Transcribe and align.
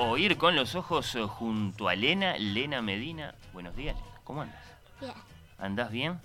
Oír 0.00 0.36
con 0.36 0.54
los 0.54 0.76
ojos 0.76 1.12
eh, 1.16 1.22
junto 1.22 1.88
a 1.88 1.94
Lena, 1.96 2.38
Lena 2.38 2.80
Medina. 2.82 3.34
Buenos 3.52 3.74
días, 3.74 3.96
Lena. 3.96 4.20
¿Cómo 4.22 4.42
andas? 4.42 4.62
Bien. 5.00 5.12
¿Andás 5.58 5.90
bien? 5.90 6.20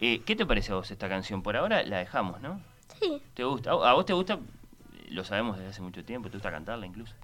Eh, 0.00 0.20
¿Qué 0.26 0.36
te 0.36 0.44
parece 0.44 0.72
a 0.72 0.74
vos 0.74 0.90
esta 0.90 1.08
canción? 1.08 1.42
Por 1.42 1.56
ahora 1.56 1.82
la 1.84 1.98
dejamos, 1.98 2.40
¿no? 2.42 2.60
Sí, 3.00 3.22
¿Te 3.34 3.44
gusta? 3.44 3.70
¿A 3.70 3.90
a 3.90 3.94
vos 3.94 4.04
te 4.04 4.12
gusta? 4.12 4.38
Lo 5.08 5.24
sabemos 5.24 5.56
desde 5.56 5.70
hace 5.70 5.80
mucho 5.82 6.04
tiempo, 6.04 6.28
¿te 6.28 6.36
gusta 6.36 6.50
cantarla 6.50 6.86
incluso? 6.86 7.14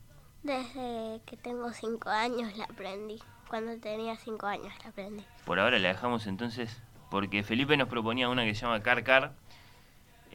desde 0.42 1.20
que 1.26 1.36
tengo 1.36 1.70
cinco 1.72 2.08
años 2.08 2.56
la 2.56 2.64
aprendí. 2.64 3.18
Cuando 3.50 3.76
tenía 3.78 4.16
cinco 4.16 4.46
años 4.46 4.72
la 4.82 4.90
aprendí. 4.90 5.24
Por 5.44 5.58
ahora 5.58 5.78
la 5.78 5.88
dejamos 5.88 6.26
entonces, 6.26 6.80
porque 7.10 7.42
Felipe 7.42 7.76
nos 7.76 7.88
proponía 7.88 8.30
una 8.30 8.44
que 8.44 8.54
se 8.54 8.62
llama 8.62 8.80
Car 8.80 9.04
Car, 9.04 9.32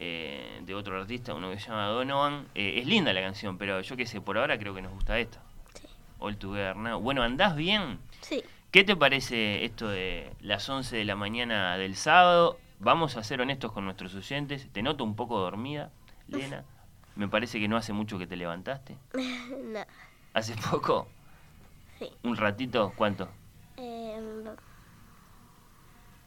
eh, 0.03 0.61
de 0.65 0.75
otro 0.75 0.99
artista, 0.99 1.33
uno 1.33 1.49
que 1.49 1.59
se 1.59 1.69
llama 1.69 1.87
Donovan. 1.87 2.47
Eh, 2.55 2.79
es 2.79 2.85
linda 2.85 3.13
la 3.13 3.21
canción, 3.21 3.57
pero 3.57 3.81
yo 3.81 3.95
qué 3.95 4.05
sé, 4.05 4.19
por 4.21 4.37
ahora 4.37 4.57
creo 4.59 4.73
que 4.73 4.81
nos 4.81 4.91
gusta 4.91 5.17
esta. 5.17 5.41
Sí. 5.73 5.87
All 6.19 6.37
Together 6.37 6.75
Now. 6.75 6.99
Bueno, 6.99 7.23
¿andás 7.23 7.55
bien? 7.55 7.99
Sí, 8.21 8.43
¿Qué 8.73 8.83
te 8.83 8.95
parece 8.95 9.65
esto 9.65 9.87
de 9.87 10.33
las 10.41 10.67
11 10.67 10.97
de 10.97 11.05
la 11.05 11.15
mañana 11.15 11.77
del 11.77 11.95
sábado? 11.95 12.57
Vamos 12.79 13.17
a 13.17 13.23
ser 13.23 13.39
honestos 13.39 13.71
con 13.71 13.85
nuestros 13.85 14.15
oyentes. 14.15 14.67
Te 14.71 14.81
noto 14.81 15.03
un 15.03 15.15
poco 15.15 15.39
dormida, 15.39 15.91
Lena. 16.27 16.63
Me 17.15 17.27
parece 17.27 17.59
que 17.59 17.67
no 17.67 17.77
hace 17.77 17.93
mucho 17.93 18.17
que 18.17 18.25
te 18.25 18.35
levantaste. 18.35 18.97
no, 19.13 19.85
¿Hace 20.33 20.55
poco? 20.55 21.07
sí. 21.99 22.09
¿Un 22.23 22.35
ratito? 22.35 22.93
¿Cuánto? 22.95 23.29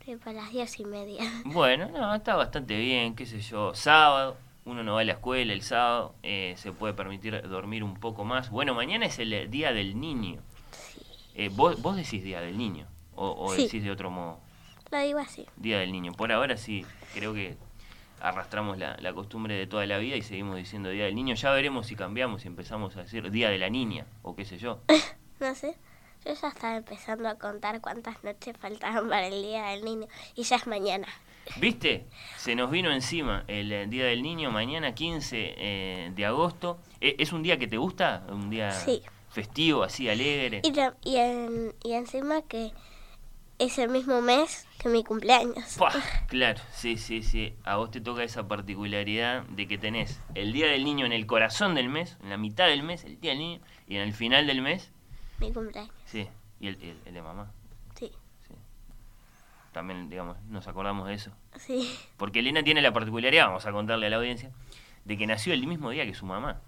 Eh, 0.06 0.12
tipo 0.14 0.30
a 0.30 0.32
las 0.32 0.50
diez 0.52 0.78
y 0.80 0.84
media. 0.84 1.22
Bueno, 1.44 1.88
no, 1.88 2.14
está 2.14 2.36
bastante 2.36 2.76
bien, 2.78 3.14
qué 3.14 3.26
sé 3.26 3.40
yo. 3.40 3.74
Sábado, 3.74 4.36
uno 4.64 4.82
no 4.82 4.94
va 4.94 5.00
a 5.00 5.04
la 5.04 5.12
escuela 5.12 5.52
el 5.52 5.62
sábado, 5.62 6.14
eh, 6.22 6.54
se 6.56 6.72
puede 6.72 6.94
permitir 6.94 7.40
dormir 7.48 7.82
un 7.84 7.94
poco 7.94 8.24
más. 8.24 8.50
Bueno, 8.50 8.74
mañana 8.74 9.06
es 9.06 9.18
el 9.18 9.50
Día 9.50 9.72
del 9.72 9.98
Niño. 10.00 10.40
Eh, 11.34 11.50
¿vos, 11.52 11.80
¿Vos 11.82 11.96
decís 11.96 12.22
Día 12.24 12.40
del 12.40 12.56
Niño? 12.56 12.86
¿O, 13.14 13.30
o 13.46 13.54
Sí. 13.54 13.64
decís 13.64 13.82
de 13.84 13.90
otro 13.90 14.10
modo? 14.10 14.38
Lo 14.90 14.98
digo 15.00 15.18
así. 15.18 15.46
Día 15.56 15.78
del 15.80 15.92
Niño. 15.92 16.12
Por 16.12 16.32
ahora 16.32 16.56
sí, 16.56 16.84
creo 17.14 17.34
que 17.34 17.56
arrastramos 18.20 18.78
la, 18.78 18.96
la 19.00 19.12
costumbre 19.12 19.54
de 19.54 19.66
toda 19.66 19.84
la 19.86 19.98
vida 19.98 20.16
y 20.16 20.22
seguimos 20.22 20.56
diciendo 20.56 20.88
Día 20.88 21.04
del 21.04 21.14
Niño. 21.14 21.34
Ya 21.34 21.50
veremos 21.50 21.86
si 21.88 21.96
cambiamos 21.96 22.44
y 22.44 22.48
empezamos 22.48 22.96
a 22.96 23.02
decir 23.02 23.30
Día 23.30 23.50
de 23.50 23.58
la 23.58 23.68
Niña 23.68 24.06
o 24.22 24.34
qué 24.36 24.44
sé 24.44 24.58
yo. 24.58 24.80
No 25.38 25.54
sé. 25.54 25.76
Yo 26.26 26.34
ya 26.34 26.48
estaba 26.48 26.76
empezando 26.76 27.28
a 27.28 27.36
contar 27.36 27.80
cuántas 27.80 28.22
noches 28.24 28.56
faltaban 28.58 29.08
para 29.08 29.28
el 29.28 29.42
día 29.42 29.66
del 29.66 29.84
niño. 29.84 30.08
Y 30.34 30.42
ya 30.42 30.56
es 30.56 30.66
mañana. 30.66 31.06
¿Viste? 31.60 32.04
Se 32.36 32.56
nos 32.56 32.70
vino 32.70 32.90
encima 32.90 33.44
el 33.46 33.70
eh, 33.70 33.86
Día 33.86 34.06
del 34.06 34.22
Niño, 34.22 34.50
mañana 34.50 34.92
15 34.94 35.54
eh, 35.56 36.12
de 36.14 36.26
agosto. 36.26 36.78
Eh, 37.00 37.14
¿Es 37.20 37.32
un 37.32 37.44
día 37.44 37.56
que 37.58 37.68
te 37.68 37.76
gusta? 37.76 38.26
¿Un 38.28 38.50
día 38.50 38.72
Sí. 38.72 39.00
festivo, 39.30 39.84
así, 39.84 40.08
alegre? 40.08 40.62
Y, 40.64 40.72
y, 41.08 41.16
en- 41.16 41.72
y 41.84 41.92
encima 41.92 42.42
que 42.42 42.72
es 43.60 43.78
el 43.78 43.88
mismo 43.90 44.20
mes 44.20 44.66
que 44.78 44.88
mi 44.88 45.04
cumpleaños. 45.04 45.76
¡Pua! 45.78 45.92
Claro, 46.26 46.60
sí, 46.72 46.96
sí, 46.98 47.22
sí. 47.22 47.54
A 47.64 47.76
vos 47.76 47.92
te 47.92 48.00
toca 48.00 48.24
esa 48.24 48.48
particularidad 48.48 49.44
de 49.44 49.68
que 49.68 49.78
tenés 49.78 50.20
el 50.34 50.52
Día 50.52 50.66
del 50.66 50.84
Niño 50.84 51.06
en 51.06 51.12
el 51.12 51.26
corazón 51.26 51.76
del 51.76 51.88
mes, 51.88 52.16
en 52.24 52.30
la 52.30 52.36
mitad 52.36 52.66
del 52.66 52.82
mes, 52.82 53.04
el 53.04 53.20
Día 53.20 53.30
del 53.30 53.38
Niño, 53.38 53.60
y 53.86 53.94
en 53.94 54.02
el 54.02 54.12
final 54.12 54.48
del 54.48 54.62
mes, 54.62 54.90
Mi 55.38 55.52
cumpleaños. 55.52 55.92
sí, 56.06 56.28
y 56.60 56.68
el, 56.68 56.74
el- 56.82 56.98
el 57.06 57.14
de 57.14 57.22
mamá. 57.22 57.50
Sí. 57.98 58.10
Sí. 58.48 58.54
También, 59.72 60.08
digamos, 60.08 60.40
nos 60.48 60.66
acordamos 60.68 61.06
de 61.08 61.14
eso. 61.14 61.30
Sí. 61.58 61.94
Porque 62.16 62.38
Elena 62.40 62.62
tiene 62.62 62.80
la 62.82 62.92
particularidad, 62.92 63.46
vamos 63.46 63.66
a 63.66 63.72
contarle 63.72 64.06
a 64.06 64.10
la 64.10 64.16
audiencia, 64.16 64.50
de 65.04 65.16
que 65.18 65.26
nació 65.26 65.52
el 65.52 65.66
mismo 65.66 65.90
día 65.90 66.04
que 66.06 66.14
su 66.14 66.24
mamá. 66.26 66.60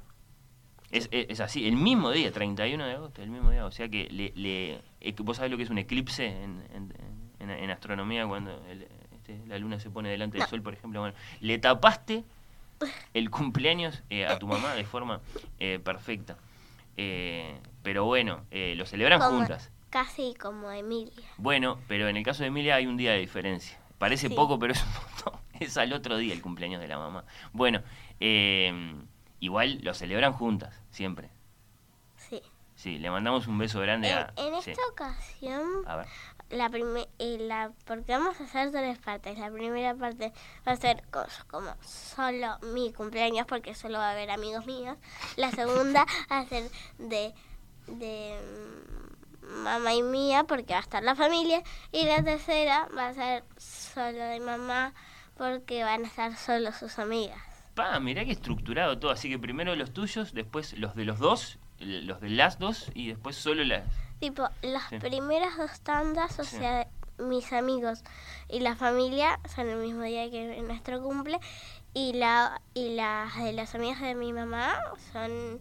Es, 0.91 1.09
es, 1.13 1.27
es 1.31 1.41
así, 1.41 1.67
el 1.69 1.77
mismo 1.77 2.11
día, 2.13 2.33
31 2.33 2.85
de 2.87 2.93
agosto, 2.95 3.23
el 3.23 3.31
mismo 3.31 3.51
día. 3.51 3.67
O 3.67 3.71
sea 3.71 3.89
que 3.89 4.09
le, 4.11 4.33
le, 4.35 4.81
vos 5.19 5.37
sabés 5.37 5.51
lo 5.51 5.57
que 5.59 5.63
es 5.65 5.71
un 5.71 5.79
eclipse 5.79 6.27
en, 6.27 6.63
en- 6.73 6.95
en- 7.41 7.51
en 7.51 7.71
astronomía 7.71 8.27
cuando 8.27 8.63
el- 8.69 8.89
este, 9.13 9.39
la 9.47 9.59
luna 9.59 9.79
se 9.81 9.91
pone 9.91 10.09
delante 10.11 10.39
del 10.39 10.43
No. 10.45 10.49
sol, 10.49 10.63
por 10.63 10.73
ejemplo. 10.75 11.01
Bueno, 11.01 11.15
le 11.41 11.59
tapaste 11.59 12.25
el 13.15 13.31
cumpleaños 13.31 14.03
eh, 14.11 14.27
a 14.27 14.39
tu 14.39 14.47
mamá 14.47 14.75
de 14.75 14.85
forma 14.85 15.21
eh, 15.59 15.79
perfecta. 15.83 16.37
Eh, 16.99 17.59
pero 17.83 18.05
bueno, 18.05 18.45
eh, 18.51 18.75
lo 18.77 18.85
celebran 18.85 19.21
Como- 19.21 19.39
juntas. 19.39 19.71
Casi 19.89 20.35
como 20.35 20.71
Emilia. 20.71 21.27
Bueno, 21.39 21.79
pero 21.89 22.09
en 22.09 22.19
el 22.19 22.23
caso 22.25 22.43
de 22.43 22.49
Emilia 22.49 22.75
hay 22.75 22.87
un 22.87 22.99
día 22.99 23.13
de 23.13 23.19
diferencia. 23.21 23.79
Parece 23.97 24.29
Sí. 24.29 24.35
poco, 24.35 24.59
pero 24.59 24.75
es 24.75 24.83
un 24.85 24.93
montón. 24.93 25.41
Es 25.61 25.77
al 25.79 25.93
otro 25.93 26.17
día 26.19 26.35
el 26.35 26.43
cumpleaños 26.43 26.81
de 26.81 26.87
la 26.89 26.99
mamá. 26.99 27.25
Bueno, 27.53 27.81
eh, 28.21 28.95
igual 29.41 29.79
lo 29.83 29.95
celebran 29.95 30.33
juntas, 30.33 30.79
siempre. 30.91 31.31
Sí. 32.17 32.43
Sí, 32.77 32.99
le 32.99 33.11
mandamos 33.11 33.47
un 33.49 33.59
beso 33.59 33.81
grande 33.81 34.09
En, 34.11 34.19
a... 34.19 34.33
en 34.37 34.63
sí. 34.63 34.71
esta 34.73 34.83
ocasión, 34.93 35.63
A 35.87 35.97
ver. 35.97 36.07
La 36.51 36.69
prime- 36.71 37.09
eh, 37.19 37.37
la, 37.41 37.73
porque 37.85 38.13
vamos 38.13 38.41
a 38.41 38.45
hacer 38.45 38.71
tres 38.71 38.99
partes. 38.99 39.39
La 39.39 39.51
primera 39.51 39.95
parte 39.95 40.33
va 40.67 40.73
a 40.73 40.77
ser 40.77 41.03
co- 41.11 41.27
como 41.49 41.71
solo 41.83 42.59
mi 42.75 42.93
cumpleaños, 42.93 43.47
porque 43.47 43.75
solo 43.75 43.99
va 43.99 44.09
a 44.09 44.13
haber 44.13 44.31
amigos 44.31 44.67
míos. 44.67 44.97
La 45.37 45.51
segunda 45.51 46.07
va 46.31 46.39
a 46.39 46.47
ser 46.47 46.71
de, 46.99 47.35
de 47.87 48.39
mm, 49.43 49.63
mamá 49.63 49.95
y 49.95 50.03
mía, 50.03 50.45
porque 50.45 50.73
va 50.73 50.79
a 50.81 50.83
estar 50.83 51.03
la 51.03 51.15
familia. 51.15 51.63
Y 51.93 52.05
la 52.07 52.23
tercera 52.23 52.89
va 52.97 53.09
a 53.09 53.15
ser 53.15 53.45
solo 53.59 54.19
de 54.19 54.41
mamá, 54.41 54.95
porque 55.37 55.85
van 55.85 56.05
a 56.05 56.09
estar 56.09 56.37
solo 56.37 56.73
sus 56.73 56.99
amigas. 56.99 57.39
Pa, 57.75 58.01
mirá 58.01 58.25
que 58.25 58.33
estructurado 58.33 58.99
todo. 58.99 59.11
Así 59.13 59.29
que 59.29 59.39
primero 59.39 59.77
los 59.77 59.93
tuyos, 59.93 60.33
después 60.35 60.77
los 60.79 60.95
de 60.97 61.05
los 61.05 61.19
dos, 61.19 61.59
los 61.79 62.21
de 62.21 62.31
las 62.31 62.59
dos, 62.59 62.91
y 62.95 63.09
después 63.09 63.37
solo 63.37 63.63
las... 63.65 63.85
Tipo, 64.21 64.49
las 64.63 64.89
Sí. 64.89 64.99
primeras 64.99 65.57
dos 65.57 65.81
tandas, 65.81 66.39
o 66.41 66.45
Sí. 66.45 66.57
sea, 66.57 66.89
mis 67.19 67.53
amigos 67.53 68.03
y 68.49 68.61
la 68.61 68.77
familia 68.77 69.41
son 69.55 69.69
el 69.69 69.79
mismo 69.79 70.03
día 70.03 70.31
que 70.31 70.61
nuestro 70.63 71.03
cumple 71.03 71.39
y 71.95 72.13
la 72.13 72.61
y 72.75 72.95
las 72.95 73.37
de 73.37 73.53
las 73.53 73.75
amigas 73.75 74.01
de 74.01 74.15
mi 74.15 74.33
mamá 74.33 74.77
son 75.13 75.61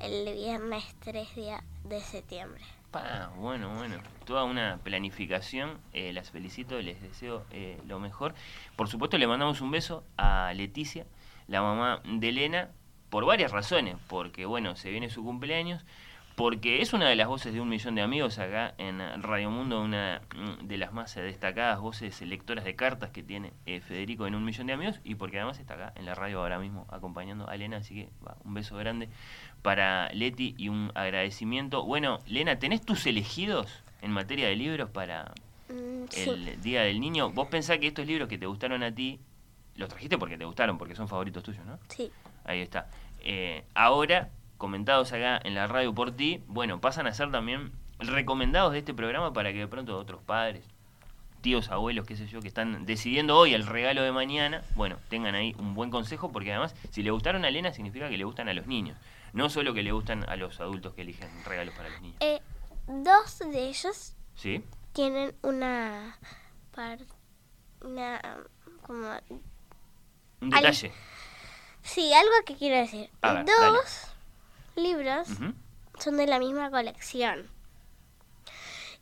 el 0.00 0.34
viernes 0.34 0.82
3 1.00 1.34
día 1.34 1.62
de 1.84 2.00
septiembre. 2.00 2.62
Pa, 2.90 3.30
bueno, 3.36 3.74
bueno, 3.74 3.96
toda 4.24 4.44
una 4.44 4.78
planificación, 4.82 5.78
eh, 5.92 6.12
las 6.12 6.30
felicito, 6.30 6.80
les 6.80 7.02
deseo 7.02 7.44
eh, 7.50 7.80
lo 7.86 7.98
mejor. 7.98 8.34
Por 8.76 8.88
supuesto 8.88 9.18
le 9.18 9.26
mandamos 9.26 9.60
un 9.60 9.70
beso 9.70 10.04
a 10.16 10.52
Leticia, 10.54 11.04
la 11.48 11.60
mamá 11.60 12.00
de 12.04 12.28
Elena, 12.28 12.70
por 13.10 13.26
varias 13.26 13.50
razones, 13.52 13.96
porque 14.08 14.46
bueno, 14.46 14.76
se 14.76 14.90
viene 14.90 15.10
su 15.10 15.22
cumpleaños, 15.22 15.84
porque 16.36 16.82
es 16.82 16.92
una 16.92 17.08
de 17.08 17.16
las 17.16 17.28
voces 17.28 17.54
de 17.54 17.60
un 17.60 17.68
millón 17.68 17.94
de 17.94 18.02
amigos 18.02 18.38
acá 18.38 18.74
en 18.78 19.00
Radio 19.22 19.50
Mundo, 19.50 19.80
una 19.82 20.20
mm, 20.34 20.66
de 20.66 20.76
las 20.78 20.92
más 20.92 21.14
destacadas 21.14 21.80
voces 21.80 22.20
lectoras 22.22 22.64
de 22.64 22.74
cartas 22.74 23.10
que 23.10 23.22
tiene 23.22 23.52
eh, 23.66 23.80
Federico 23.80 24.26
en 24.26 24.34
un 24.34 24.44
millón 24.44 24.66
de 24.66 24.72
amigos, 24.72 25.00
y 25.04 25.14
porque 25.14 25.38
además 25.38 25.58
está 25.60 25.74
acá 25.74 25.92
en 25.96 26.06
la 26.06 26.14
radio 26.14 26.40
ahora 26.40 26.58
mismo 26.58 26.86
acompañando 26.90 27.48
a 27.48 27.54
Elena, 27.54 27.76
así 27.78 27.94
que 27.94 28.08
va, 28.26 28.36
un 28.44 28.54
beso 28.54 28.76
grande 28.76 29.08
para 29.62 30.08
Leti 30.10 30.54
y 30.58 30.68
un 30.68 30.90
agradecimiento. 30.94 31.84
Bueno, 31.84 32.18
Lena, 32.26 32.58
¿tenés 32.58 32.82
tus 32.82 33.06
elegidos 33.06 33.82
en 34.02 34.10
materia 34.10 34.48
de 34.48 34.56
libros 34.56 34.90
para 34.90 35.32
Mm, 35.68 36.04
sí. 36.10 36.28
el 36.30 36.60
Día 36.60 36.82
del 36.82 37.00
Niño? 37.00 37.30
Vos 37.30 37.48
pensás 37.48 37.78
que 37.78 37.86
estos 37.86 38.06
libros 38.06 38.28
que 38.28 38.38
te 38.38 38.46
gustaron 38.46 38.82
a 38.82 38.94
ti, 38.94 39.20
los 39.76 39.88
trajiste 39.88 40.18
porque 40.18 40.36
te 40.36 40.44
gustaron, 40.44 40.78
porque 40.78 40.94
son 40.94 41.08
favoritos 41.08 41.42
tuyos, 41.42 41.64
¿no? 41.64 41.78
Sí. 41.88 42.10
Ahí 42.44 42.60
está. 42.60 42.88
Eh, 43.20 43.64
ahora, 43.74 44.28
comentados 44.58 45.12
acá 45.12 45.40
en 45.42 45.54
la 45.54 45.66
radio 45.66 45.94
por 45.94 46.12
ti, 46.12 46.42
bueno, 46.46 46.80
pasan 46.80 47.06
a 47.06 47.12
ser 47.14 47.30
también 47.30 47.72
recomendados 47.98 48.72
de 48.72 48.78
este 48.80 48.94
programa 48.94 49.32
para 49.32 49.52
que 49.52 49.58
de 49.60 49.68
pronto 49.68 49.96
otros 49.98 50.22
padres 50.22 50.64
tíos, 51.40 51.70
abuelos, 51.70 52.06
qué 52.06 52.16
sé 52.16 52.26
yo, 52.26 52.40
que 52.40 52.48
están 52.48 52.86
decidiendo 52.86 53.36
hoy 53.36 53.52
el 53.52 53.66
regalo 53.66 54.02
de 54.02 54.12
mañana, 54.12 54.62
bueno, 54.76 54.96
tengan 55.10 55.34
ahí 55.34 55.54
un 55.58 55.74
buen 55.74 55.90
consejo, 55.90 56.32
porque 56.32 56.50
además, 56.50 56.74
si 56.90 57.02
le 57.02 57.10
gustaron 57.10 57.44
a 57.44 57.48
Elena, 57.48 57.70
significa 57.74 58.08
que 58.08 58.16
le 58.16 58.24
gustan 58.24 58.48
a 58.48 58.54
los 58.54 58.66
niños. 58.66 58.96
No 59.34 59.50
solo 59.50 59.74
que 59.74 59.82
le 59.82 59.92
gustan 59.92 60.26
a 60.30 60.36
los 60.36 60.58
adultos 60.60 60.94
que 60.94 61.02
eligen 61.02 61.28
regalos 61.44 61.74
para 61.74 61.90
los 61.90 62.00
niños. 62.00 62.16
Eh, 62.20 62.40
dos 62.86 63.40
de 63.40 63.68
ellos 63.68 64.14
¿Sí? 64.36 64.64
tienen 64.94 65.34
una 65.42 66.16
par- 66.74 67.00
una 67.82 68.22
como 68.80 69.08
Un 70.40 70.54
Al- 70.54 70.62
detalle. 70.62 70.92
sí 71.82 72.10
algo 72.14 72.32
que 72.46 72.56
quiero 72.56 72.76
decir 72.76 73.10
ver, 73.22 73.44
dos 73.44 74.03
libros 74.76 75.28
son 75.98 76.16
de 76.16 76.26
la 76.26 76.38
misma 76.38 76.70
colección. 76.70 77.48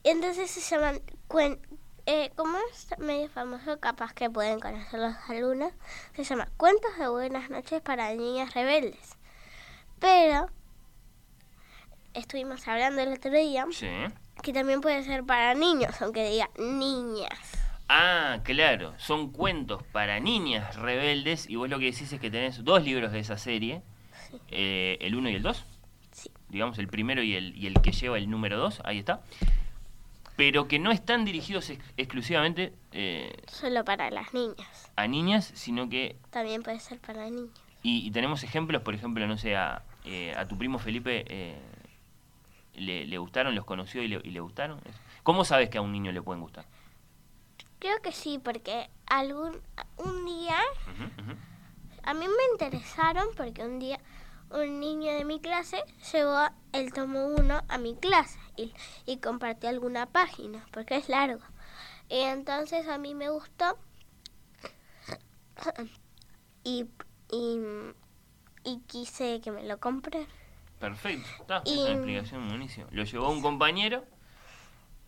Entonces 0.04 0.50
se 0.50 0.60
llaman 0.60 1.00
cuen 1.28 1.60
eh, 2.06 2.32
como 2.34 2.58
es 2.72 2.88
medio 2.98 3.28
famoso 3.28 3.78
capaz 3.78 4.12
que 4.12 4.28
pueden 4.28 4.58
conocer 4.58 4.98
los 4.98 5.14
alumnos. 5.28 5.72
Se 6.14 6.24
llama 6.24 6.48
cuentos 6.56 6.90
de 6.98 7.08
buenas 7.08 7.48
noches 7.50 7.80
para 7.80 8.12
niñas 8.14 8.54
rebeldes. 8.54 9.16
Pero 10.00 10.48
estuvimos 12.14 12.66
hablando 12.66 13.00
el 13.02 13.12
otro 13.12 13.30
día 13.30 13.66
Sí. 13.70 13.88
que 14.42 14.52
también 14.52 14.80
puede 14.80 15.02
ser 15.04 15.24
para 15.24 15.54
niños 15.54 16.00
aunque 16.02 16.28
diga 16.28 16.50
niñas. 16.58 17.38
Ah, 17.88 18.40
claro, 18.42 18.94
son 18.98 19.30
cuentos 19.32 19.82
para 19.92 20.18
niñas 20.18 20.76
rebeldes 20.76 21.48
y 21.48 21.56
vos 21.56 21.68
lo 21.68 21.78
que 21.78 21.86
decís 21.86 22.12
es 22.12 22.20
que 22.20 22.30
tenés 22.30 22.64
dos 22.64 22.82
libros 22.82 23.12
de 23.12 23.18
esa 23.20 23.36
serie, 23.38 23.82
eh, 24.48 24.98
el 25.00 25.14
1 25.14 25.30
y 25.30 25.34
el 25.34 25.42
2, 25.42 25.64
Sí. 26.12 26.30
digamos 26.50 26.78
el 26.78 26.88
primero 26.88 27.22
y 27.22 27.34
el, 27.34 27.56
y 27.56 27.66
el 27.66 27.80
que 27.80 27.92
lleva 27.92 28.18
el 28.18 28.28
número 28.28 28.58
2, 28.58 28.82
ahí 28.84 28.98
está, 28.98 29.22
pero 30.36 30.68
que 30.68 30.78
no 30.78 30.90
están 30.92 31.24
dirigidos 31.24 31.70
ex- 31.70 31.84
exclusivamente 31.96 32.72
eh, 32.92 33.32
solo 33.48 33.84
para 33.84 34.10
las 34.10 34.32
niñas 34.34 34.90
a 34.96 35.06
niñas, 35.06 35.50
sino 35.54 35.88
que, 35.88 36.16
también 36.30 36.62
puede 36.62 36.80
ser 36.80 36.98
para 37.00 37.24
niños 37.30 37.50
y, 37.82 38.06
y 38.06 38.10
tenemos 38.10 38.42
ejemplos, 38.44 38.82
por 38.82 38.94
ejemplo, 38.94 39.26
no 39.26 39.38
sé, 39.38 39.56
a, 39.56 39.82
eh, 40.04 40.34
a 40.36 40.46
tu 40.46 40.56
primo 40.58 40.78
Felipe 40.78 41.24
eh, 41.28 41.58
le, 42.74 43.06
le 43.06 43.18
gustaron, 43.18 43.54
los 43.54 43.64
conoció 43.64 44.02
y 44.02 44.08
le, 44.08 44.20
y 44.22 44.30
le 44.30 44.40
gustaron. 44.40 44.80
¿Cómo 45.22 45.44
sabes 45.44 45.68
que 45.70 45.78
a 45.78 45.80
un 45.80 45.92
niño 45.92 46.12
le 46.12 46.22
pueden 46.22 46.42
gustar? 46.42 46.64
Creo 47.78 48.00
que 48.02 48.12
sí, 48.12 48.38
porque 48.42 48.88
algún 49.06 49.56
un 49.96 50.24
día 50.26 50.56
a 52.04 52.14
mí 52.14 52.26
me 52.26 52.44
interesaron 52.52 53.26
porque 53.36 53.62
un 53.64 53.78
día 53.78 53.98
un 54.52 54.80
niño 54.80 55.12
de 55.12 55.24
mi 55.24 55.40
clase 55.40 55.82
llevó 56.12 56.48
el 56.72 56.92
tomo 56.92 57.26
1 57.26 57.62
a 57.68 57.78
mi 57.78 57.96
clase 57.96 58.38
y, 58.56 58.72
y 59.06 59.18
compartió 59.18 59.68
alguna 59.68 60.06
página 60.06 60.66
porque 60.72 60.96
es 60.96 61.08
largo. 61.08 61.42
Y 62.08 62.20
entonces 62.20 62.88
a 62.88 62.98
mí 62.98 63.14
me 63.14 63.30
gustó 63.30 63.78
y, 66.64 66.86
y, 67.30 67.58
y 68.64 68.80
quise 68.86 69.40
que 69.40 69.50
me 69.52 69.64
lo 69.64 69.78
compré. 69.80 70.26
Perfecto, 70.78 71.30
está, 71.40 71.66
es 71.70 71.70
Y- 71.70 71.84
una 71.84 71.94
explicación 71.94 72.46
buenísima. 72.48 72.86
Lo 72.90 73.04
llevó 73.04 73.30
un 73.30 73.40
compañero, 73.40 74.04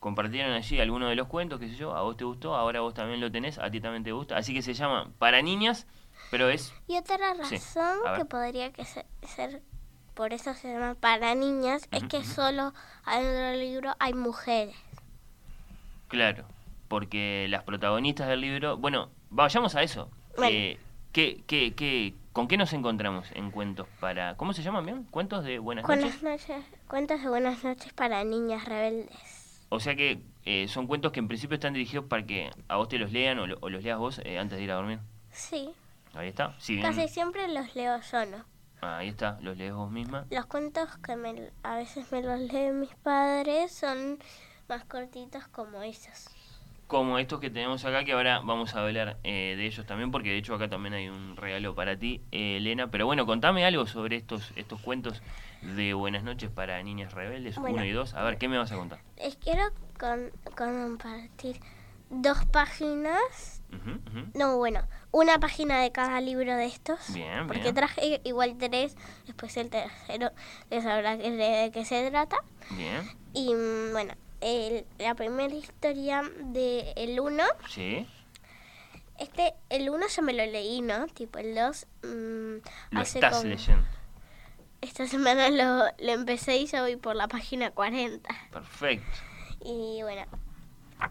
compartieron 0.00 0.52
allí 0.52 0.80
alguno 0.80 1.08
de 1.08 1.14
los 1.16 1.28
cuentos, 1.28 1.58
qué 1.60 1.68
sé 1.68 1.76
yo, 1.76 1.94
a 1.96 2.02
vos 2.02 2.16
te 2.16 2.24
gustó, 2.24 2.54
ahora 2.54 2.80
vos 2.80 2.94
también 2.94 3.20
lo 3.20 3.30
tenés, 3.32 3.58
a 3.58 3.70
ti 3.70 3.80
también 3.80 4.04
te 4.04 4.12
gusta. 4.12 4.36
Así 4.36 4.52
que 4.54 4.62
se 4.62 4.74
llama 4.74 5.10
Para 5.18 5.40
Niñas, 5.42 5.86
pero 6.34 6.48
es... 6.50 6.74
Y 6.88 6.96
otra 6.98 7.32
razón 7.34 7.98
que 8.16 8.24
podría 8.24 8.72
que 8.72 8.84
se- 8.84 9.06
ser, 9.22 9.62
por 10.14 10.32
eso 10.32 10.52
se 10.54 10.72
llama 10.72 10.96
para 10.96 11.32
niñas, 11.36 11.86
es 11.92 12.02
que 12.02 12.24
solo 12.24 12.74
adentro 13.04 13.40
del 13.40 13.60
libro 13.60 13.94
hay 14.00 14.14
mujeres. 14.14 14.74
Claro, 16.08 16.44
porque 16.88 17.46
las 17.48 17.62
protagonistas 17.62 18.26
del 18.26 18.40
libro... 18.40 18.76
Bueno, 18.78 19.10
vayamos 19.30 19.76
a 19.76 19.84
eso. 19.84 20.10
Bueno. 20.36 20.50
Eh, 20.52 20.80
¿qué, 21.12 21.44
qué, 21.46 21.72
qué, 21.76 22.14
¿Con 22.32 22.48
qué 22.48 22.56
nos 22.56 22.72
encontramos 22.72 23.28
en 23.34 23.52
cuentos 23.52 23.86
para... 24.00 24.36
¿Cómo 24.36 24.52
se 24.54 24.62
llaman 24.64 24.84
bien? 24.86 25.04
¿Cuentos 25.04 25.44
de 25.44 25.60
buenas 25.60 25.84
noches? 25.86 26.64
Cuentos 26.88 27.22
de 27.22 27.28
buenas 27.28 27.62
noches 27.62 27.92
para 27.92 28.24
niñas 28.24 28.64
rebeldes. 28.64 29.62
O 29.68 29.78
sea 29.78 29.94
que 29.94 30.20
eh, 30.46 30.66
son 30.66 30.88
cuentos 30.88 31.12
que 31.12 31.20
en 31.20 31.28
principio 31.28 31.54
están 31.54 31.74
dirigidos 31.74 32.06
para 32.06 32.26
que 32.26 32.50
a 32.66 32.74
vos 32.76 32.88
te 32.88 32.98
los 32.98 33.12
lean 33.12 33.38
o, 33.38 33.46
lo- 33.46 33.58
o 33.60 33.68
los 33.70 33.84
leas 33.84 33.98
vos 34.00 34.20
eh, 34.24 34.36
antes 34.36 34.58
de 34.58 34.64
ir 34.64 34.72
a 34.72 34.74
dormir. 34.74 34.98
Sí, 35.30 35.70
Ahí 36.14 36.28
está. 36.28 36.54
Bien- 36.68 36.82
casi 36.82 37.08
siempre 37.08 37.48
los 37.48 37.74
leo 37.74 38.00
yo, 38.00 38.26
¿no? 38.26 38.44
Ahí 38.80 39.08
está, 39.08 39.38
los 39.40 39.56
lees 39.56 39.72
vos 39.72 39.90
misma. 39.90 40.26
Los 40.30 40.46
cuentos 40.46 40.88
que 40.98 41.16
me, 41.16 41.50
a 41.62 41.76
veces 41.76 42.10
me 42.12 42.22
los 42.22 42.38
leen 42.38 42.80
mis 42.80 42.94
padres 42.96 43.72
son 43.72 44.18
más 44.68 44.84
cortitos 44.84 45.46
como 45.48 45.82
esos. 45.82 46.28
como 46.86 47.18
estos 47.18 47.40
que 47.40 47.48
tenemos 47.50 47.84
acá, 47.86 48.04
que 48.04 48.12
ahora 48.12 48.40
vamos 48.40 48.74
a 48.74 48.82
hablar 48.82 49.16
eh, 49.24 49.54
de 49.56 49.66
ellos 49.66 49.86
también, 49.86 50.10
porque 50.10 50.28
de 50.30 50.36
hecho 50.36 50.54
acá 50.54 50.68
también 50.68 50.92
hay 50.94 51.08
un 51.08 51.34
regalo 51.36 51.74
para 51.74 51.98
ti, 51.98 52.20
eh, 52.30 52.58
Elena. 52.58 52.90
Pero 52.90 53.06
bueno, 53.06 53.24
contame 53.26 53.64
algo 53.64 53.86
sobre 53.86 54.16
estos 54.16 54.52
estos 54.54 54.80
cuentos 54.82 55.22
de 55.62 55.94
Buenas 55.94 56.22
noches 56.22 56.50
para 56.50 56.80
niñas 56.82 57.14
rebeldes, 57.14 57.56
Bueno. 57.56 57.76
uno 57.76 57.84
y 57.86 57.90
dos. 57.90 58.12
A 58.14 58.22
ver, 58.22 58.36
¿qué 58.36 58.48
me 58.48 58.58
vas 58.58 58.70
a 58.70 58.76
contar? 58.76 59.00
Les 59.16 59.34
quiero 59.36 59.62
con- 59.98 60.30
compartir 60.56 61.58
dos 62.10 62.44
páginas. 62.52 63.62
No, 64.34 64.56
bueno, 64.56 64.86
una 65.10 65.38
página 65.38 65.80
de 65.80 65.92
cada 65.92 66.20
libro 66.20 66.54
de 66.56 66.66
estos. 66.66 67.12
Bien, 67.12 67.46
Porque 67.46 67.62
bien. 67.62 67.74
traje 67.74 68.20
igual 68.24 68.56
tres, 68.58 68.96
después 69.26 69.56
el 69.56 69.70
tercero 69.70 70.30
les 70.70 70.82
sabrá 70.84 71.16
que- 71.18 71.30
de 71.30 71.70
qué 71.72 71.84
se 71.84 72.10
trata. 72.10 72.36
Bien, 72.70 73.02
Y 73.32 73.52
mm, 73.54 73.92
bueno, 73.92 74.14
el- 74.40 74.86
la 74.98 75.14
primera 75.14 75.54
historia 75.54 76.22
de 76.40 76.92
el 76.96 77.18
1, 77.20 77.42
sí. 77.68 78.06
este, 79.18 79.54
el 79.70 79.90
1 79.90 80.06
yo 80.08 80.22
me 80.22 80.32
lo 80.32 80.44
leí, 80.46 80.80
¿no? 80.82 81.06
Tipo 81.08 81.38
el 81.38 81.54
2, 81.54 81.86
Lo 82.02 83.00
hace 83.00 83.18
estás 83.18 83.38
como- 83.38 83.48
leyendo. 83.50 83.86
esta 84.80 85.06
semana 85.06 85.48
lo, 85.50 85.84
lo 85.98 86.12
empecé 86.12 86.56
y 86.58 86.66
ya 86.66 86.82
voy 86.82 86.96
por 86.96 87.16
la 87.16 87.26
página 87.28 87.70
40. 87.70 88.28
Perfecto. 88.52 89.06
Y 89.64 90.00
bueno, 90.02 90.22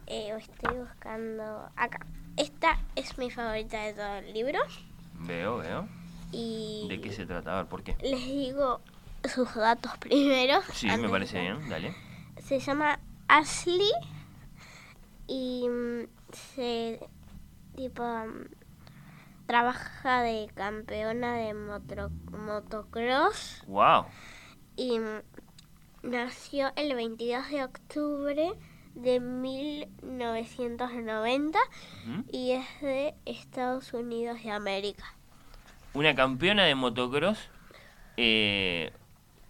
eh, 0.07 0.33
estoy 0.37 0.77
buscando 0.77 1.69
acá. 1.75 2.05
Esta 2.37 2.79
es 2.95 3.17
mi 3.17 3.29
favorita 3.29 3.81
de 3.83 3.93
todo 3.93 4.15
el 4.15 4.33
libro. 4.33 4.59
Veo, 5.19 5.57
veo. 5.57 5.87
Y 6.31 6.87
¿De 6.89 6.99
qué 6.99 7.11
se 7.11 7.25
trata? 7.25 7.53
A 7.53 7.57
ver, 7.61 7.65
¿por 7.67 7.83
qué? 7.83 7.95
les 8.01 8.25
digo 8.25 8.81
sus 9.33 9.53
datos 9.53 9.95
primero. 9.99 10.61
Sí, 10.73 10.87
me 10.87 11.09
parece 11.09 11.39
bien, 11.41 11.69
dale. 11.69 11.93
Se 12.41 12.59
llama 12.59 12.99
Ashley 13.27 13.91
y 15.27 15.67
mm, 15.69 16.07
se 16.55 16.99
tipo 17.75 18.03
mm, 18.03 18.47
trabaja 19.45 20.21
de 20.21 20.49
campeona 20.55 21.35
de 21.35 21.53
motocross 21.53 23.63
Wow. 23.67 24.05
y 24.75 24.99
mm, 24.99 25.21
nació 26.03 26.71
el 26.75 26.95
22 26.95 27.49
de 27.49 27.63
octubre 27.63 28.53
de 28.95 29.19
1990 29.19 31.59
Ujú. 32.07 32.23
y 32.31 32.51
es 32.51 32.65
de 32.81 33.13
Estados 33.25 33.93
Unidos 33.93 34.41
de 34.43 34.51
América. 34.51 35.03
Una 35.93 36.15
campeona 36.15 36.63
de 36.65 36.75
motocross 36.75 37.37
eh, 38.17 38.91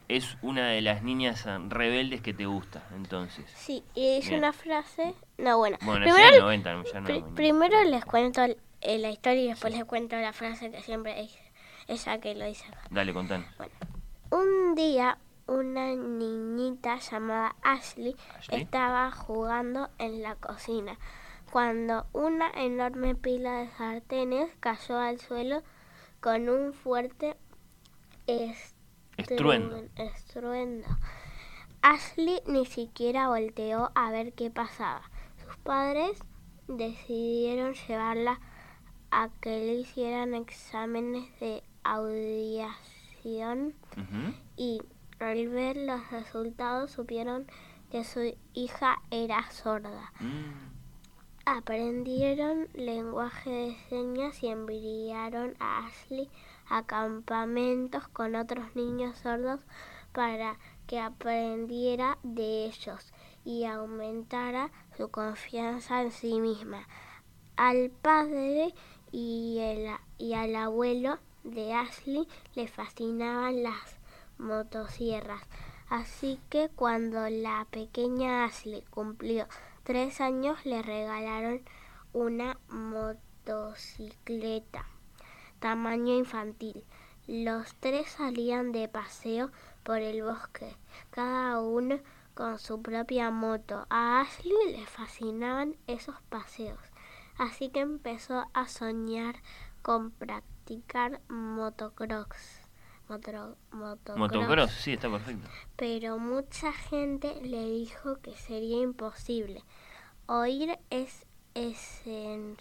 es 0.08 0.38
una 0.42 0.68
de 0.68 0.82
las 0.82 1.02
niñas 1.04 1.46
rebeldes 1.70 2.22
que 2.22 2.34
te 2.34 2.46
gusta, 2.46 2.84
entonces. 2.96 3.46
Sí, 3.56 3.84
y 3.96 4.16
dice 4.18 4.38
una 4.38 4.52
frase, 4.54 5.14
no 5.38 5.58
bueno, 5.58 5.78
primero, 5.80 6.36
en 6.36 6.40
90, 6.42 6.74
no, 6.74 6.84
ya 6.84 7.00
no. 7.00 7.06
pri- 7.08 7.22
no. 7.22 7.36
primero 7.36 7.84
les 7.86 8.04
cuento 8.06 8.42
eh, 8.44 8.58
la 9.00 9.10
historia 9.12 9.42
y 9.44 9.48
después 9.50 9.74
les 9.74 9.86
cuento 9.86 10.16
la 10.18 10.34
frase 10.34 10.70
que 10.72 10.82
siempre 10.82 11.20
dice, 11.22 11.40
ella 11.88 12.20
que 12.20 12.36
lo 12.36 12.46
dice. 12.46 12.66
Dale, 12.90 13.14
contanos. 13.14 13.48
Un 14.32 14.76
día 14.76 15.18
una 15.48 15.94
niñita 15.96 16.98
llamada 16.98 17.56
Ashley, 17.62 18.16
Ashley. 18.38 18.62
estaba 18.62 19.12
jugando 19.12 19.90
en 19.98 20.22
la 20.22 20.36
cocina 20.36 20.98
cuando 21.52 22.06
una 22.14 22.50
enorme 22.52 23.14
pila 23.16 23.58
de 23.60 23.70
sartenes 23.72 24.50
cayó 24.60 24.98
al 24.98 25.20
suelo 25.20 25.62
con 26.22 26.50
un 26.50 26.74
fuerte 26.74 27.36
Estruendo. 28.26 29.78
estruen- 29.78 29.90
estruendo. 29.98 30.88
Ashley 31.82 32.42
ni 32.48 32.66
siquiera 32.66 33.28
volteó 33.28 33.92
a 33.96 34.10
ver 34.12 34.34
qué 34.34 34.50
pasaba. 34.50 35.02
Sus 35.46 35.58
padres 35.58 36.18
decidieron 36.68 37.74
llevarla 37.74 38.40
a 39.12 39.30
que 39.42 39.50
le 39.60 39.74
hicieran 39.76 40.34
exámenes 40.34 41.30
de 41.40 41.62
audición 41.84 43.74
Ujú. 43.92 44.34
y 44.56 44.82
al 45.24 45.48
ver 45.50 45.78
los 45.78 46.12
resultados 46.12 46.92
supieron 46.92 47.48
que 47.92 48.04
su 48.04 48.36
hija 48.54 49.02
era 49.12 49.50
sorda. 49.52 50.12
Mm, 50.20 50.74
Aprendieron 51.46 52.70
lenguaje 52.74 53.50
de 53.50 53.76
señas 53.90 54.42
y 54.42 54.48
enviaron 54.48 55.56
a 55.60 55.86
Ashley 55.88 56.30
a 56.70 56.84
campamentos 56.84 58.08
con 58.08 58.36
otros 58.36 58.74
niños 58.76 59.18
sordos 59.18 59.60
para 60.14 60.58
que 60.88 61.02
aprendiera 61.02 62.18
de 62.24 62.64
ellos 62.64 63.12
y 63.44 63.66
aumentara 63.66 64.72
su 64.96 65.12
confianza 65.12 66.02
en 66.02 66.12
sí 66.12 66.40
misma. 66.40 66.88
Al 67.58 67.90
padre 67.90 68.74
y, 69.12 69.58
el, 69.60 69.92
y 70.18 70.36
al 70.36 70.56
abuelo 70.56 71.20
de 71.44 71.74
Ashley 71.74 72.26
le 72.56 72.70
fascinaban 72.70 73.64
las 73.64 73.98
motosierras. 74.38 75.42
Así 75.90 76.40
que 76.50 76.70
cuando 76.70 77.30
la 77.30 77.68
pequeña 77.70 78.46
Ashley 78.46 78.84
cumplió 78.90 79.48
tres 79.84 80.22
años 80.22 80.66
le 80.66 80.82
regalaron 80.82 81.62
una 82.14 82.58
motocicleta 82.70 84.88
tamaño 85.64 86.14
infantil. 86.14 86.84
Los 87.26 87.74
tres 87.76 88.12
salían 88.12 88.74
de 88.74 88.90
paseo 88.90 89.50
por 89.84 90.00
el 90.00 90.22
bosque, 90.22 90.76
cada 91.10 91.62
uno 91.62 92.00
con 92.34 92.60
su 92.60 92.82
propia 92.82 93.32
moto. 93.32 93.88
A 93.90 94.20
Ashley 94.20 94.74
le 94.74 94.86
fascinaban 94.86 95.78
esos 95.88 96.22
paseos, 96.24 96.82
así 97.38 97.70
que 97.70 97.80
empezó 97.80 98.46
a 98.54 98.68
soñar 98.68 99.36
con 99.82 100.12
practicar 100.12 101.22
motocross. 101.30 102.63
Motro- 103.14 103.56
motocross. 103.72 104.18
Motocross, 104.18 104.72
sí, 104.72 104.94
está 104.94 105.10
perfecto. 105.10 105.48
Pero 105.76 106.18
mucha 106.18 106.72
gente 106.74 107.40
le 107.42 107.66
dijo 107.70 108.18
que 108.22 108.34
sería 108.36 108.82
imposible. 108.82 109.64
Oír 110.26 110.78
es 110.90 111.26
esencial 111.54 112.58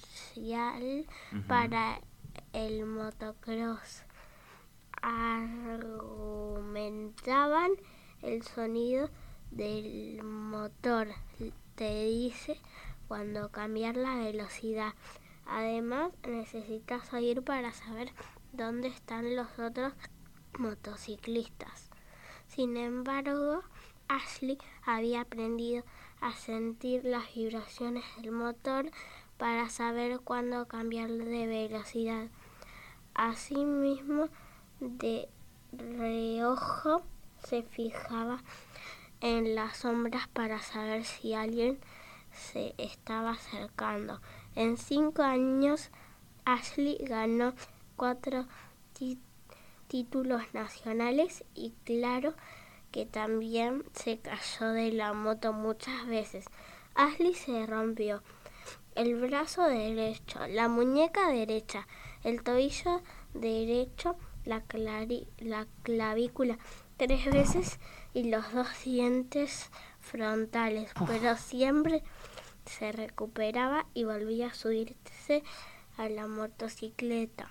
para 1.48 2.00
el 2.52 2.84
motocross. 2.86 4.04
Argumentaban 6.22 7.70
el 8.22 8.42
sonido 8.42 9.08
del 9.50 10.22
motor, 10.22 11.08
te 11.74 12.04
dice 12.04 12.60
cuando 13.08 13.50
cambiar 13.50 13.96
la 13.96 14.16
velocidad. 14.16 14.92
Además, 15.46 16.12
necesitas 16.26 17.12
oír 17.12 17.42
para 17.42 17.72
saber 17.72 18.12
dónde 18.52 18.88
están 18.88 19.34
los 19.36 19.58
otros 19.58 19.92
motociclistas. 20.58 21.90
Sin 22.48 22.76
embargo, 22.76 23.62
Ashley 24.08 24.58
había 24.84 25.22
aprendido 25.22 25.84
a 26.20 26.32
sentir 26.34 27.04
las 27.04 27.34
vibraciones 27.34 28.04
del 28.16 28.32
motor 28.32 28.90
para 29.38 29.68
saber 29.68 30.20
cuándo 30.20 30.66
cambiar 30.66 31.10
de 31.10 31.46
velocidad. 31.46 32.28
Asimismo, 33.14 34.28
de 34.80 35.28
reojo 35.72 37.02
se 37.42 37.62
fijaba 37.62 38.42
en 39.20 39.54
las 39.54 39.78
sombras 39.78 40.28
para 40.28 40.60
saber 40.60 41.04
si 41.04 41.34
alguien 41.34 41.78
se 42.32 42.74
estaba 42.78 43.32
acercando. 43.32 44.20
En 44.54 44.76
cinco 44.76 45.22
años, 45.22 45.90
Ashley 46.44 46.98
ganó 47.00 47.54
cuatro 47.96 48.46
ti- 48.92 49.18
títulos 49.92 50.42
nacionales 50.54 51.44
y 51.54 51.74
claro 51.84 52.32
que 52.92 53.04
también 53.04 53.84
se 53.92 54.18
cayó 54.18 54.68
de 54.68 54.90
la 54.90 55.12
moto 55.12 55.52
muchas 55.52 56.06
veces. 56.06 56.46
Ashley 56.94 57.34
se 57.34 57.66
rompió 57.66 58.22
el 58.94 59.20
brazo 59.20 59.64
derecho, 59.68 60.46
la 60.46 60.68
muñeca 60.68 61.28
derecha, 61.28 61.86
el 62.24 62.42
tobillo 62.42 63.02
derecho, 63.34 64.16
la, 64.46 64.66
clari- 64.66 65.26
la 65.40 65.66
clavícula 65.82 66.56
tres 66.96 67.26
veces 67.26 67.78
y 68.14 68.30
los 68.30 68.50
dos 68.54 68.68
dientes 68.86 69.70
frontales, 70.00 70.90
pero 71.06 71.36
siempre 71.36 72.02
se 72.64 72.92
recuperaba 72.92 73.84
y 73.92 74.04
volvía 74.04 74.46
a 74.46 74.54
subirse 74.54 75.42
a 75.98 76.08
la 76.08 76.26
motocicleta. 76.28 77.50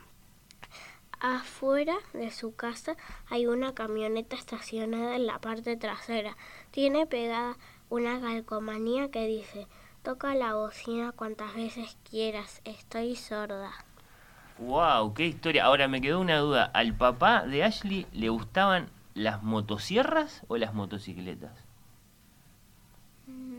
Afuera 1.23 1.97
de 2.13 2.31
su 2.31 2.55
casa 2.55 2.97
hay 3.29 3.45
una 3.45 3.75
camioneta 3.75 4.35
estacionada 4.35 5.15
en 5.15 5.27
la 5.27 5.37
parte 5.37 5.77
trasera. 5.77 6.35
Tiene 6.71 7.05
pegada 7.05 7.57
una 7.89 8.19
calcomanía 8.19 9.11
que 9.11 9.27
dice, 9.27 9.67
toca 10.01 10.33
la 10.33 10.55
bocina 10.55 11.11
cuantas 11.11 11.53
veces 11.53 11.95
quieras, 12.09 12.61
estoy 12.65 13.15
sorda. 13.15 13.71
Wow, 14.57 15.13
qué 15.13 15.27
historia. 15.27 15.65
Ahora 15.65 15.87
me 15.87 16.01
quedó 16.01 16.19
una 16.19 16.39
duda. 16.39 16.63
¿Al 16.73 16.95
papá 16.95 17.45
de 17.45 17.63
Ashley 17.65 18.07
le 18.13 18.29
gustaban 18.29 18.89
las 19.13 19.43
motosierras 19.43 20.41
o 20.47 20.57
las 20.57 20.73
motocicletas? 20.73 21.53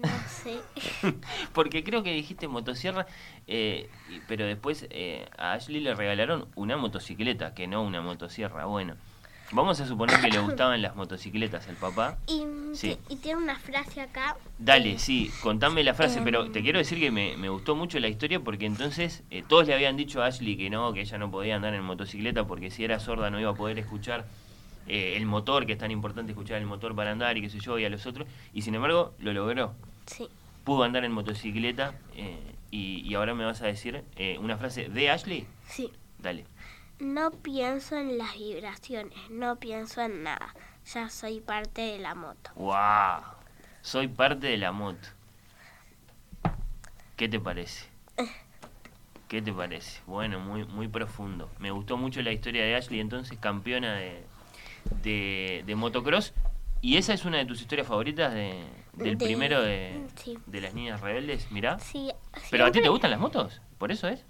No 0.02 0.08
sé. 0.28 0.58
Porque 1.52 1.84
creo 1.84 2.02
que 2.02 2.12
dijiste 2.12 2.48
motosierra, 2.48 3.06
eh, 3.46 3.88
pero 4.26 4.44
después 4.46 4.86
eh, 4.90 5.28
a 5.38 5.52
Ashley 5.52 5.80
le 5.80 5.94
regalaron 5.94 6.48
una 6.56 6.76
motocicleta, 6.76 7.54
que 7.54 7.66
no 7.68 7.82
una 7.82 8.00
motosierra. 8.00 8.64
Bueno, 8.64 8.96
vamos 9.52 9.78
a 9.80 9.86
suponer 9.86 10.20
que 10.20 10.30
le 10.30 10.38
gustaban 10.40 10.82
las 10.82 10.96
motocicletas 10.96 11.68
al 11.68 11.76
papá. 11.76 12.18
Y, 12.26 12.42
Sí. 12.74 12.96
y 13.10 13.16
tiene 13.16 13.38
una 13.42 13.58
frase 13.58 14.00
acá. 14.00 14.34
Dale, 14.58 14.98
sí, 14.98 15.30
contame 15.42 15.84
la 15.84 15.92
frase, 15.94 16.22
pero 16.22 16.46
Em. 16.46 16.52
te 16.52 16.62
quiero 16.62 16.78
decir 16.78 16.98
que 16.98 17.10
me, 17.10 17.36
me 17.36 17.50
gustó 17.50 17.76
mucho 17.76 18.00
la 18.00 18.08
historia 18.08 18.40
porque 18.40 18.64
entonces 18.64 19.22
eh, 19.30 19.44
todos 19.46 19.66
le 19.68 19.74
habían 19.74 19.96
dicho 19.98 20.22
a 20.22 20.26
Ashley 20.26 20.56
que 20.56 20.70
no, 20.70 20.92
que 20.94 21.02
ella 21.02 21.18
no 21.18 21.30
podía 21.30 21.54
andar 21.56 21.74
en 21.74 21.84
motocicleta 21.84 22.46
porque 22.46 22.70
si 22.70 22.82
era 22.82 22.98
sorda 22.98 23.28
no 23.30 23.38
iba 23.38 23.50
a 23.50 23.54
poder 23.54 23.78
escuchar 23.78 24.24
eh, 24.86 25.14
el 25.16 25.26
motor, 25.26 25.66
que 25.66 25.72
es 25.72 25.78
tan 25.78 25.90
importante 25.90 26.32
escuchar 26.32 26.58
el 26.58 26.66
motor 26.66 26.94
para 26.94 27.10
andar 27.10 27.36
y 27.36 27.42
qué 27.42 27.50
sé 27.50 27.60
yo, 27.60 27.78
y 27.78 27.84
a 27.84 27.90
los 27.90 28.06
otros, 28.06 28.26
y 28.52 28.62
sin 28.62 28.74
embargo 28.74 29.14
lo 29.18 29.32
logró. 29.32 29.74
Sí. 30.06 30.28
Pudo 30.64 30.84
andar 30.84 31.04
en 31.04 31.12
motocicleta 31.12 31.94
eh, 32.14 32.54
y, 32.70 33.00
y 33.08 33.14
ahora 33.14 33.34
me 33.34 33.44
vas 33.44 33.62
a 33.62 33.66
decir 33.66 34.04
eh, 34.16 34.38
una 34.38 34.56
frase 34.56 34.88
de 34.88 35.10
Ashley. 35.10 35.46
Sí. 35.66 35.92
Dale. 36.18 36.46
No 36.98 37.32
pienso 37.32 37.96
en 37.96 38.16
las 38.16 38.34
vibraciones, 38.36 39.18
no 39.28 39.56
pienso 39.56 40.02
en 40.02 40.22
nada. 40.22 40.54
Ya 40.94 41.08
soy 41.08 41.40
parte 41.40 41.82
de 41.82 41.98
la 41.98 42.14
moto. 42.14 42.50
¡Wow! 42.54 43.22
Soy 43.82 44.06
parte 44.08 44.46
de 44.46 44.56
la 44.56 44.70
moto. 44.70 45.08
¿Qué 47.16 47.28
te 47.28 47.40
parece? 47.40 47.86
¿Qué 49.28 49.42
te 49.42 49.52
parece? 49.52 50.00
Bueno, 50.06 50.38
muy, 50.40 50.64
muy 50.64 50.88
profundo. 50.88 51.50
Me 51.58 51.70
gustó 51.70 51.96
mucho 51.96 52.22
la 52.22 52.32
historia 52.32 52.64
de 52.64 52.76
Ashley, 52.76 53.00
entonces 53.00 53.38
campeona 53.38 53.94
de, 53.94 54.24
de, 55.02 55.62
de 55.66 55.74
motocross. 55.74 56.32
¿Y 56.80 56.96
esa 56.96 57.12
es 57.14 57.24
una 57.24 57.38
de 57.38 57.44
tus 57.46 57.60
historias 57.60 57.86
favoritas 57.86 58.34
de, 58.34 58.64
del 58.94 59.16
De- 59.16 59.24
primero 59.24 59.62
de, 59.62 60.04
sí. 60.16 60.36
de 60.46 60.60
las 60.60 60.74
niñas 60.74 61.00
rebeldes? 61.00 61.50
Mirá. 61.52 61.78
Sí, 61.78 62.10
¿Pero 62.50 62.66
a 62.66 62.72
ti 62.72 62.82
te 62.82 62.88
gustan 62.88 63.10
las 63.12 63.20
motos? 63.20 63.60
¿Por 63.78 63.92
eso 63.92 64.08
es? 64.08 64.24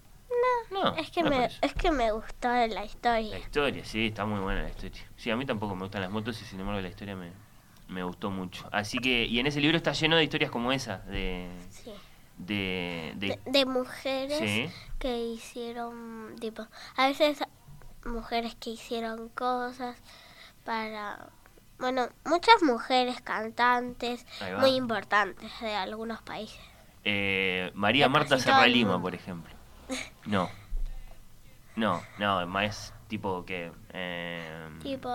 No. 0.71 0.83
No, 0.85 0.97
Es 0.97 1.11
que, 1.11 1.23
no 1.23 1.31
me, 1.31 1.45
es 1.47 1.75
que 1.75 1.91
me 1.91 2.11
gustó 2.13 2.49
la 2.49 2.67
La 2.67 2.85
historia. 2.85 3.39
historia, 3.39 3.85
sí, 3.85 4.07
está 4.07 4.25
muy 4.27 4.41
buena 4.41 4.63
la 4.63 4.69
historia. 4.69 5.03
Sí, 5.17 5.31
a 5.31 5.37
mí 5.37 5.47
tampoco 5.47 5.75
me 5.75 5.83
gustan 5.83 6.01
las 6.03 6.11
motos 6.11 6.41
y 6.43 6.45
sin 6.45 6.61
embargo 6.61 6.81
la 6.81 6.89
historia 6.89 7.15
me, 7.17 7.31
me 7.89 8.03
gustó 8.03 8.31
mucho. 8.31 8.69
Así 8.73 8.99
que, 8.99 9.25
y 9.25 9.39
en 9.39 9.47
ese 9.47 9.61
libro 9.61 9.77
está 9.77 9.93
lleno 9.93 10.17
de 10.17 10.25
historias 10.25 10.51
como 10.51 10.73
esa, 10.73 10.99
de... 10.99 11.49
Sí. 11.71 11.93
de, 12.39 13.13
de- 13.17 13.39
De, 13.45 13.51
de 13.51 13.67
mujeres 13.67 14.39
Sí. 14.39 14.69
que 14.99 15.19
hicieron, 15.27 16.37
tipo, 16.41 16.67
a 16.97 17.07
veces 17.07 17.39
mujeres 18.05 18.55
que 18.57 18.71
hicieron 18.71 19.29
cosas 19.31 19.97
para, 20.65 21.29
bueno, 21.79 22.09
muchas 22.25 22.63
mujeres 22.63 23.21
cantantes 23.21 24.25
muy 24.61 24.71
importantes 24.77 25.51
de 25.61 25.75
algunos 25.75 26.21
países. 26.23 26.61
eh, 27.05 27.71
María 27.75 28.07
De 28.07 28.11
Marta 28.11 28.39
Serra 28.39 28.67
Lima, 28.67 29.01
por 29.01 29.15
ejemplo. 29.15 29.53
No. 30.27 30.49
No, 31.75 32.03
no, 32.19 32.47
más 32.47 32.93
tipo 33.09 33.45
que... 33.45 33.73
eh, 33.91 34.69
Tipo... 34.83 35.09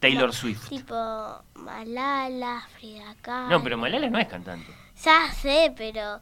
Taylor 0.00 0.26
no, 0.28 0.32
Swift. 0.32 0.68
Tipo 0.68 1.42
Malala, 1.54 2.66
Frida 2.74 3.14
Kahlo. 3.20 3.48
No, 3.50 3.62
pero 3.62 3.76
Malala 3.76 4.08
no 4.08 4.18
es 4.18 4.28
cantante. 4.28 4.72
Ya 5.04 5.30
sé, 5.32 5.72
pero 5.76 6.20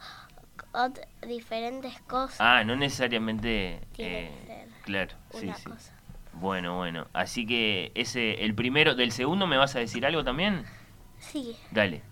diferentes 1.27 2.01
cosas. 2.03 2.41
Ah, 2.41 2.65
no 2.65 2.75
necesariamente... 2.77 3.87
Tiene 3.93 4.27
eh, 4.27 4.33
que 4.41 4.47
ser 4.47 4.69
claro, 4.83 5.15
sí, 5.33 5.47
una 5.47 5.57
sí. 5.57 5.65
cosa. 5.65 5.93
Bueno, 6.41 6.77
bueno. 6.77 7.07
Así 7.13 7.47
que 7.47 7.93
ese, 7.95 8.45
el 8.45 8.55
primero, 8.55 8.95
del 8.95 9.13
segundo, 9.13 9.47
¿me 9.47 9.57
vas 9.57 9.75
a 9.77 9.79
decir 9.79 10.05
algo 10.07 10.23
también? 10.25 10.65
Sí. 11.19 11.57
Dale. 11.71 12.03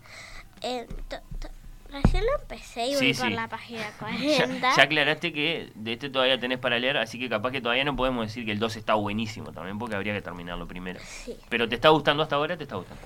Eh, 0.63 0.87
to- 1.09 1.21
to- 1.41 1.49
recién 1.91 2.25
lo 2.25 2.41
empecé 2.41 2.87
y 2.87 2.95
Sí, 2.95 3.13
voy 3.13 3.15
por 3.15 3.31
la 3.33 3.49
página 3.49 3.83
Ya, 3.91 3.99
40. 3.99 4.77
ya 4.77 4.83
aclaraste 4.83 5.33
que 5.33 5.71
de 5.75 5.93
este 5.93 6.09
todavía 6.09 6.41
tenés 6.41 6.59
para 6.59 6.79
leer, 6.79 6.97
así 6.97 7.19
que 7.19 7.29
capaz 7.29 7.51
que 7.51 7.61
todavía 7.61 7.85
no 7.85 7.95
podemos 7.97 8.27
decir 8.27 8.45
que 8.47 8.53
el 8.53 8.59
2 8.59 8.77
está 8.77 8.95
buenísimo 8.95 9.53
también, 9.53 9.79
porque 9.79 9.95
habría 9.95 10.15
que 10.15 10.23
terminarlo 10.23 10.67
primero. 10.67 11.01
Sí, 11.05 11.37
Pero 11.51 11.69
¿te 11.69 11.75
está 11.75 11.91
gustando 11.91 12.23
hasta 12.23 12.37
ahora? 12.37 12.57
¿Te 12.57 12.63
está 12.65 12.77
gustando? 12.77 13.03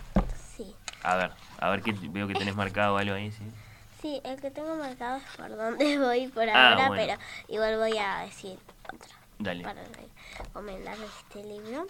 sí. 0.56 0.72
A 1.02 1.16
ver, 1.16 1.30
a 1.60 1.70
ver 1.70 1.82
que 1.82 1.92
veo 1.92 2.26
que 2.28 2.34
tenés 2.34 2.54
marcado 2.56 2.96
algo 2.96 3.14
ahí, 3.14 3.30
¿sí? 3.32 3.44
Sí, 4.02 4.20
el 4.24 4.40
que 4.40 4.50
tengo 4.52 4.76
marcado 4.76 5.16
es 5.18 5.24
por 5.36 5.48
dónde 5.56 5.98
voy 5.98 6.28
por 6.28 6.48
Ah, 6.48 6.70
ahora, 6.72 6.86
bueno. 6.88 7.02
pero 7.18 7.20
igual 7.48 7.76
voy 7.78 7.98
a 7.98 8.20
decir 8.20 8.58
otra 8.92 9.14
Dale. 9.38 9.62
para 9.64 9.82
recomendar 10.38 10.96
este 10.98 11.44
libro. 11.44 11.86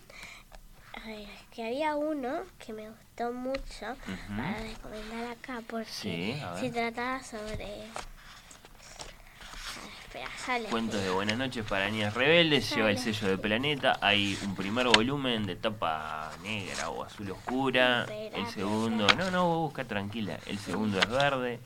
que 1.55 1.65
había 1.67 1.95
uno 1.97 2.43
que 2.59 2.73
me 2.73 2.89
gustó 2.91 3.33
mucho 3.33 3.87
para 4.37 4.59
recomendar 4.59 5.33
acá 5.33 5.63
porque 5.67 5.87
Sí, 5.91 6.41
se 6.61 6.71
trataba 6.71 7.23
sobre... 7.23 7.85
Espera, 10.05 10.69
Cuentos 10.71 11.01
de. 11.03 11.11
Buenas 11.11 11.37
noches 11.37 11.65
para 11.67 11.91
niñas 11.91 12.15
rebeldes, 12.15 12.75
lleva 12.75 12.91
el 12.91 12.99
sello 12.99 13.29
de 13.29 13.37
Planeta, 13.39 13.99
hay 14.01 14.39
un 14.43 14.55
primer 14.57 14.87
volumen 14.89 15.45
de 15.47 15.55
tapa 15.57 16.33
negra 16.43 16.89
o 16.89 17.05
azul 17.05 17.31
oscura, 17.31 18.03
Espera, 18.03 18.37
el 18.39 18.47
segundo, 18.49 19.07
espera. 19.07 19.25
no, 19.27 19.31
no, 19.31 19.59
busca 19.61 19.85
tranquila, 19.85 20.39
el 20.47 20.59
segundo 20.59 20.99
es 20.99 21.09
verde, 21.11 21.61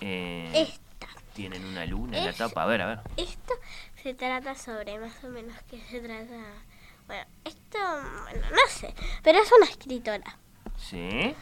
eh, 0.00 0.50
Esta. 0.54 1.06
tienen 1.34 1.62
una 1.66 1.84
luna 1.84 2.16
en 2.18 2.24
la 2.24 2.32
tapa, 2.32 2.62
a 2.62 2.66
ver, 2.66 2.80
a 2.80 2.86
ver, 2.86 3.00
Esto 3.18 3.54
se 4.02 4.14
trata 4.14 4.54
sobre 4.54 4.98
más 4.98 5.22
o 5.24 5.28
menos 5.28 5.54
qué 5.70 5.80
se 5.80 6.00
trata... 6.00 6.36
Bueno, 7.06 7.24
esto, 7.44 7.78
bueno, 8.22 8.46
no 8.50 8.66
sé, 8.68 8.94
pero 9.22 9.38
es 9.40 9.50
una 9.52 9.66
escritora. 9.66 10.38
¿sí? 10.76 11.34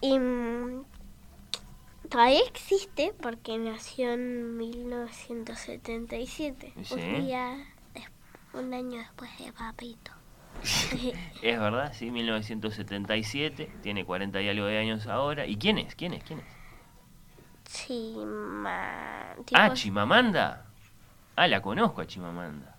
Y 0.00 0.18
mm, 0.18 0.84
todavía 2.10 2.40
existe 2.46 3.14
porque 3.20 3.58
nació 3.58 4.12
en 4.12 4.56
1977. 4.56 6.72
Sí. 6.84 6.94
Un 6.94 7.26
día, 7.26 7.56
un 8.52 8.72
año 8.74 8.98
después 8.98 9.30
de 9.38 9.52
Papito. 9.52 10.12
Es 11.42 11.58
verdad, 11.60 11.92
sí, 11.94 12.10
1977, 12.10 13.70
tiene 13.82 14.04
40 14.04 14.40
y 14.42 14.48
algo 14.48 14.66
de 14.66 14.78
años 14.78 15.06
ahora, 15.06 15.46
¿y 15.46 15.56
quién 15.56 15.78
es? 15.78 15.94
¿Quién 15.94 16.12
es? 16.14 16.24
¿Quién 16.24 16.40
es? 16.40 16.46
Chima... 17.72 19.32
Ah, 19.32 19.36
tipo- 19.44 19.74
Chimamanda, 19.74 20.65
ah, 21.36 21.46
la 21.48 21.60
conozco 21.62 22.00
a 22.00 22.06
Chimamanda. 22.06 22.74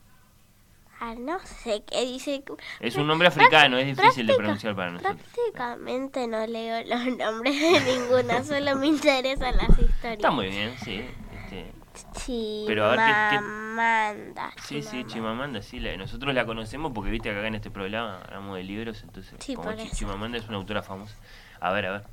ah, 0.99 1.13
no 1.17 1.39
sé 1.39 1.83
qué 1.85 2.05
dice. 2.05 2.43
Es 2.79 2.95
un 2.95 3.07
nombre 3.07 3.27
africano, 3.27 3.77
es 3.77 3.85
difícil 3.95 4.25
de 4.27 4.35
pronunciar 4.35 4.75
para 4.75 4.91
nosotros. 4.91 5.17
Prácticamente 5.33 6.27
no 6.27 6.45
leo 6.47 6.83
los 6.85 7.05
nombres 7.17 7.59
de 7.59 7.79
ninguna, 7.81 8.43
solo 8.43 8.75
me 8.75 8.87
interesan 8.87 9.55
las 9.57 9.69
historias. 9.79 10.13
Está 10.17 10.31
muy 10.31 10.47
bien, 10.49 10.75
sí. 10.83 11.03
Este, 11.43 11.71
Chimamanda. 12.15 12.65
Pero 12.67 12.85
a 12.85 12.89
ver, 12.89 12.99
¿qué- 12.99 13.05
qué- 13.05 13.37
Chimamanda. 13.37 14.51
Sí, 14.63 14.81
sí, 14.83 15.03
Chimamanda, 15.05 15.61
sí, 15.61 15.79
la- 15.79 15.95
nosotros 15.97 16.33
la 16.33 16.45
conocemos 16.45 16.91
porque 16.93 17.09
viste 17.11 17.29
que 17.31 17.37
acá 17.37 17.47
en 17.47 17.55
este 17.55 17.71
programa 17.71 18.21
hablamos 18.25 18.57
de 18.57 18.63
libros, 18.63 19.01
entonces 19.03 19.33
Sí, 19.39 19.55
como. 19.55 19.71
Chimamanda 19.73 20.37
es 20.37 20.47
una 20.47 20.57
autora 20.57 20.81
famosa. 20.83 21.15
A 21.59 21.71
ver, 21.71 21.85
a 21.87 21.91
ver, 21.93 22.03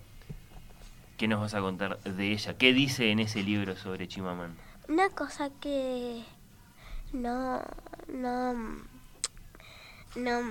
¿qué 1.16 1.28
nos 1.28 1.40
vas 1.40 1.54
a 1.54 1.60
contar 1.60 1.98
de 2.00 2.32
ella? 2.32 2.56
¿Qué 2.56 2.72
dice 2.72 3.10
en 3.10 3.18
ese 3.20 3.42
libro 3.42 3.76
sobre 3.76 4.08
Chimamanda? 4.08 4.62
Una 4.88 5.08
cosa 5.10 5.50
que 5.60 6.22
no, 7.14 7.62
no, 8.08 8.52
no, 10.16 10.42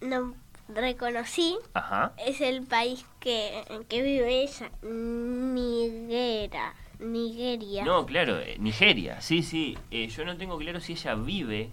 no 0.00 0.34
reconocí 0.68 1.56
Ajá, 1.74 2.12
es 2.18 2.40
el 2.40 2.62
país 2.62 3.04
que, 3.20 3.62
en 3.68 3.84
que 3.84 4.02
vive 4.02 4.42
ella, 4.42 4.70
Nigera, 4.82 6.74
Nigeria. 6.98 7.84
no, 7.84 8.04
claro, 8.06 8.38
eh, 8.40 8.56
Nigeria, 8.58 9.20
sí, 9.20 9.42
sí, 9.42 9.76
eh, 9.90 10.08
yo 10.08 10.24
no 10.24 10.36
tengo 10.36 10.58
claro 10.58 10.80
si 10.80 10.92
ella 10.92 11.14
vive 11.14 11.70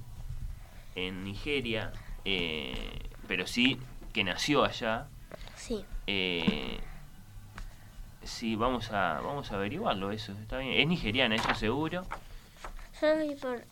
en 0.95 1.23
Nigeria, 1.23 1.91
eh, 2.25 2.99
pero 3.27 3.47
sí 3.47 3.77
que 4.13 4.23
nació 4.23 4.63
allá. 4.65 5.07
Sí, 5.55 5.85
Eh, 6.07 6.79
sí, 8.23 8.55
vamos 8.55 8.91
a, 8.91 9.21
vamos 9.21 9.51
a 9.51 9.55
averiguarlo 9.55 10.11
eso, 10.11 10.33
está 10.33 10.57
bien. 10.57 10.73
Es 10.73 10.87
nigeriana, 10.87 11.35
eso 11.35 11.53
seguro. 11.55 12.05
Por... 13.41 13.63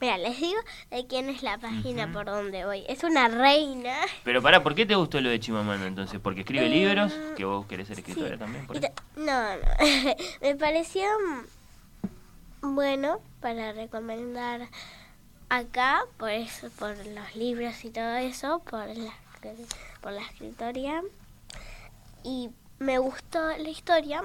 Mira, 0.00 0.18
les 0.18 0.38
digo 0.40 0.58
de 0.90 1.06
quién 1.06 1.28
es 1.28 1.42
la 1.42 1.58
página 1.58 2.12
por 2.12 2.26
donde 2.26 2.64
voy. 2.64 2.84
Es 2.88 3.04
una 3.04 3.28
reina. 3.28 3.94
Pero 4.24 4.42
pará, 4.42 4.62
¿por 4.62 4.74
qué 4.74 4.86
te 4.86 4.94
gustó 4.94 5.20
lo 5.20 5.28
de 5.28 5.38
Chimamanda 5.40 5.86
entonces? 5.86 6.18
¿Porque 6.20 6.40
escribe 6.40 6.66
Eh, 6.66 6.70
libros? 6.70 7.12
¿Que 7.36 7.44
vos 7.44 7.66
querés 7.66 7.88
ser 7.88 7.98
escritora 7.98 8.30
Sí. 8.30 8.38
también? 8.38 8.66
por 8.66 8.80
No, 8.80 8.86
no. 9.56 9.62
Me 10.40 10.56
pareció 10.56 11.02
mm, 12.62 12.74
bueno 12.74 13.20
para 13.40 13.72
recomendar 13.72 14.68
acá, 15.48 16.02
por 16.16 16.30
eso, 16.30 16.68
por 16.78 16.96
los 17.06 17.36
libros 17.36 17.84
y 17.84 17.90
todo 17.90 18.14
eso, 18.16 18.60
por 18.60 18.86
la, 18.88 19.12
por 20.00 20.12
la 20.12 20.22
escritoria. 20.22 21.02
Y 22.22 22.50
me 22.78 22.98
gustó 22.98 23.40
la 23.56 23.68
historia 23.68 24.22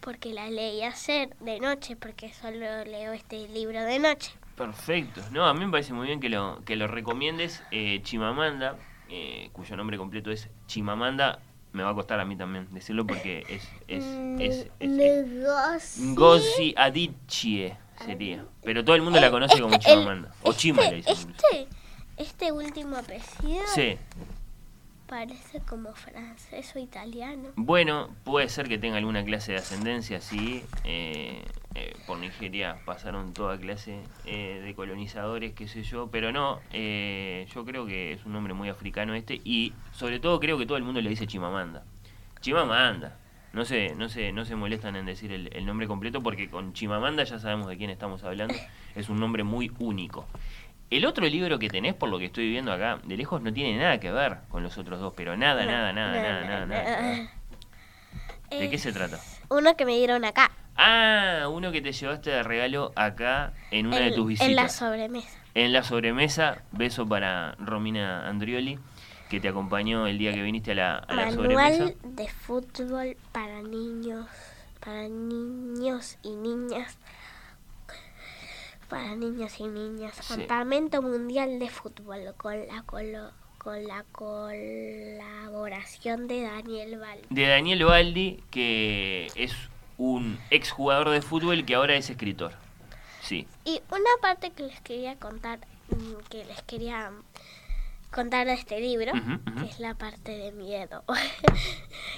porque 0.00 0.32
la 0.32 0.48
leí 0.50 0.82
ayer 0.82 1.34
de 1.40 1.60
noche, 1.60 1.96
porque 1.96 2.32
solo 2.32 2.84
leo 2.84 3.12
este 3.12 3.48
libro 3.48 3.82
de 3.82 3.98
noche. 3.98 4.32
Perfecto. 4.56 5.20
No, 5.32 5.44
a 5.46 5.54
mí 5.54 5.64
me 5.64 5.70
parece 5.70 5.92
muy 5.92 6.06
bien 6.06 6.20
que 6.20 6.28
lo, 6.28 6.62
que 6.64 6.76
lo 6.76 6.86
recomiendes. 6.86 7.62
Eh, 7.70 8.00
Chimamanda, 8.02 8.76
eh, 9.08 9.50
cuyo 9.52 9.76
nombre 9.76 9.98
completo 9.98 10.30
es 10.30 10.48
Chimamanda, 10.66 11.40
me 11.72 11.82
va 11.82 11.90
a 11.90 11.94
costar 11.94 12.20
a 12.20 12.24
mí 12.24 12.36
también 12.36 12.66
decirlo 12.72 13.06
porque 13.06 13.44
es... 13.50 13.68
es, 13.86 14.04
es, 14.40 14.66
es- 14.80 14.90
es- 14.90 15.28
Ngozi- 15.28 16.14
Ngozi 16.14 16.74
Adichie 16.76 17.76
sería. 18.04 18.44
Pero 18.62 18.84
todo 18.84 18.96
el 18.96 19.02
mundo 19.02 19.20
la 19.20 19.30
conoce 19.30 19.60
como 19.60 19.74
El- 19.74 19.80
Chimamanda. 19.80 20.32
O 20.42 20.50
este- 20.50 20.60
Chima 20.62 20.82
le 20.82 20.96
dicen. 20.96 21.14
Este, 21.14 21.68
este 22.16 22.52
último 22.52 22.96
apellido 22.96 23.62
Sí. 23.74 23.98
Parece 25.06 25.60
como 25.60 25.92
francés 25.94 26.74
o 26.74 26.78
italiano. 26.78 27.50
Bueno, 27.56 28.10
puede 28.24 28.48
ser 28.48 28.68
que 28.68 28.78
tenga 28.78 28.96
alguna 28.98 29.24
clase 29.24 29.52
de 29.52 29.58
ascendencia, 29.58 30.20
sí. 30.20 30.64
eh, 30.84 31.42
eh, 31.74 31.94
por 32.06 32.18
Nigeria 32.18 32.78
pasaron 32.86 33.34
toda 33.34 33.58
clase 33.58 34.00
eh, 34.24 34.62
de 34.64 34.74
colonizadores, 34.74 35.52
qué 35.52 35.68
sé 35.68 35.82
yo, 35.82 36.08
pero 36.10 36.32
no, 36.32 36.60
eh, 36.72 37.46
yo 37.54 37.66
creo 37.66 37.84
que 37.84 38.12
es 38.12 38.24
un 38.24 38.32
nombre 38.32 38.54
muy 38.54 38.70
africano 38.70 39.14
este 39.14 39.42
y 39.44 39.74
sobre 39.92 40.18
todo 40.18 40.40
creo 40.40 40.56
que 40.56 40.64
todo 40.64 40.78
el 40.78 40.84
mundo 40.84 41.02
le 41.02 41.10
dice 41.10 41.26
Chimamanda. 41.26 41.84
Chimamanda. 42.40 43.18
No 43.52 43.64
se, 43.64 43.94
no 43.94 44.08
se, 44.08 44.32
no 44.32 44.44
se 44.44 44.54
molestan 44.54 44.96
en 44.96 45.06
decir 45.06 45.32
el, 45.32 45.48
el 45.52 45.64
nombre 45.64 45.86
completo 45.86 46.22
porque 46.22 46.48
con 46.50 46.72
Chimamanda 46.72 47.24
ya 47.24 47.38
sabemos 47.38 47.66
de 47.68 47.76
quién 47.76 47.90
estamos 47.90 48.22
hablando. 48.22 48.54
Es 48.94 49.08
un 49.08 49.18
nombre 49.18 49.44
muy 49.44 49.70
único. 49.78 50.26
El 50.90 51.04
otro 51.04 51.26
libro 51.26 51.58
que 51.58 51.68
tenés, 51.68 51.94
por 51.94 52.08
lo 52.08 52.18
que 52.18 52.26
estoy 52.26 52.48
viendo 52.48 52.72
acá 52.72 53.00
de 53.04 53.16
lejos, 53.16 53.42
no 53.42 53.52
tiene 53.52 53.76
nada 53.76 53.98
que 53.98 54.12
ver 54.12 54.38
con 54.48 54.62
los 54.62 54.78
otros 54.78 55.00
dos, 55.00 55.12
pero 55.16 55.36
nada, 55.36 55.64
No, 55.64 55.70
nada, 55.72 55.92
nada, 55.92 56.22
nada, 56.22 56.66
nada, 56.66 56.66
nada. 56.66 57.30
¿De 58.50 58.70
qué 58.70 58.78
se 58.78 58.92
trata? 58.92 59.18
Uno 59.48 59.76
que 59.76 59.84
me 59.84 59.96
dieron 59.96 60.24
acá, 60.24 60.50
Ah, 60.78 61.48
uno 61.50 61.72
que 61.72 61.80
te 61.80 61.90
llevaste 61.92 62.30
de 62.30 62.42
regalo 62.42 62.92
acá 62.96 63.52
en 63.70 63.86
una 63.86 63.98
de 63.98 64.12
tus 64.12 64.26
visitas. 64.28 64.48
en 64.50 64.56
la 64.56 64.68
sobremesa. 64.68 65.38
En 65.54 65.72
la 65.72 65.82
sobremesa, 65.82 66.62
beso 66.70 67.08
para 67.08 67.52
Romina 67.58 68.28
Andrioli, 68.28 68.78
que 69.30 69.40
te 69.40 69.48
acompañó 69.48 70.06
el 70.06 70.18
día 70.18 70.32
que 70.34 70.42
viniste 70.42 70.72
a 70.72 70.74
la, 70.74 70.96
a 70.98 71.14
la 71.14 71.30
sobremesa. 71.32 71.70
Manual 71.70 71.96
de 72.04 72.28
fútbol 72.28 73.16
para 73.32 73.62
niños, 73.62 74.26
para 74.84 75.08
niños 75.08 76.18
y 76.22 76.30
niñas. 76.36 76.98
Para 78.88 79.14
niños 79.16 79.58
y 79.58 79.64
niñas. 79.64 80.14
Sí. 80.20 80.34
Campamento 80.34 81.02
Mundial 81.02 81.58
de 81.58 81.68
Fútbol 81.68 82.34
con 82.36 82.54
la 82.66 82.82
colo- 82.84 83.32
con 83.58 83.84
la 83.84 84.04
colaboración 84.12 86.28
de 86.28 86.42
Daniel 86.42 86.98
Val. 86.98 87.18
De 87.30 87.46
Daniel 87.48 87.84
Baldi, 87.84 88.40
que 88.50 89.26
es 89.34 89.52
un 89.98 90.38
exjugador 90.50 91.08
de 91.10 91.20
fútbol 91.22 91.64
que 91.64 91.74
ahora 91.74 91.96
es 91.96 92.08
escritor. 92.10 92.52
Sí. 93.22 93.48
Y 93.64 93.80
una 93.90 94.10
parte 94.22 94.50
que 94.52 94.62
les 94.62 94.80
quería 94.82 95.16
contar, 95.16 95.58
mm, 95.88 96.14
que 96.30 96.44
les 96.44 96.62
quería 96.62 97.10
contar 98.12 98.46
de 98.46 98.52
este 98.54 98.80
libro, 98.80 99.12
que 99.58 99.64
es 99.68 99.80
la 99.80 99.94
parte 99.94 100.30
de 100.32 100.52
miedo. 100.52 101.02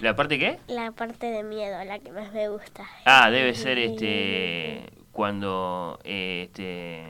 ¿La 0.00 0.14
parte 0.14 0.38
qué? 0.38 0.58
la 0.68 0.92
parte 0.92 1.26
de 1.26 1.42
miedo, 1.44 1.82
la 1.84 1.98
que 1.98 2.12
más 2.12 2.30
me 2.32 2.48
gusta. 2.50 2.84
Ah, 3.06 3.30
debe 3.30 3.54
ser 3.54 3.78
este 3.78 4.82
cuando 5.18 5.98
eh, 6.04 6.44
este 6.44 7.04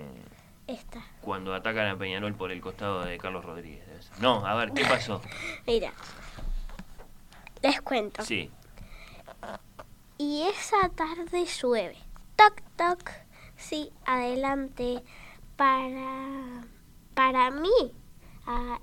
Esta. 0.67 1.05
cuando 1.21 1.53
atacan 1.53 1.89
a 1.89 1.99
Peñarol 1.99 2.35
por 2.35 2.51
el 2.51 2.63
costado 2.63 3.05
de 3.05 3.19
Carlos 3.19 3.45
Rodríguez. 3.45 3.85
No, 4.19 4.47
a 4.47 4.55
ver, 4.55 4.73
¿qué 4.73 4.83
pasó? 4.87 5.21
Mira, 5.67 5.93
les 7.61 7.83
cuento. 7.83 8.25
Sí. 8.25 8.51
Y 10.17 10.45
esa 10.45 10.89
tarde 10.89 11.45
llueve. 11.45 11.99
Toc, 12.35 12.63
toc. 12.77 13.11
Sí, 13.59 13.93
adelante. 14.07 15.03
Para. 15.57 16.65
Para 17.13 17.51
mí. 17.51 17.93
Ah, 18.47 18.81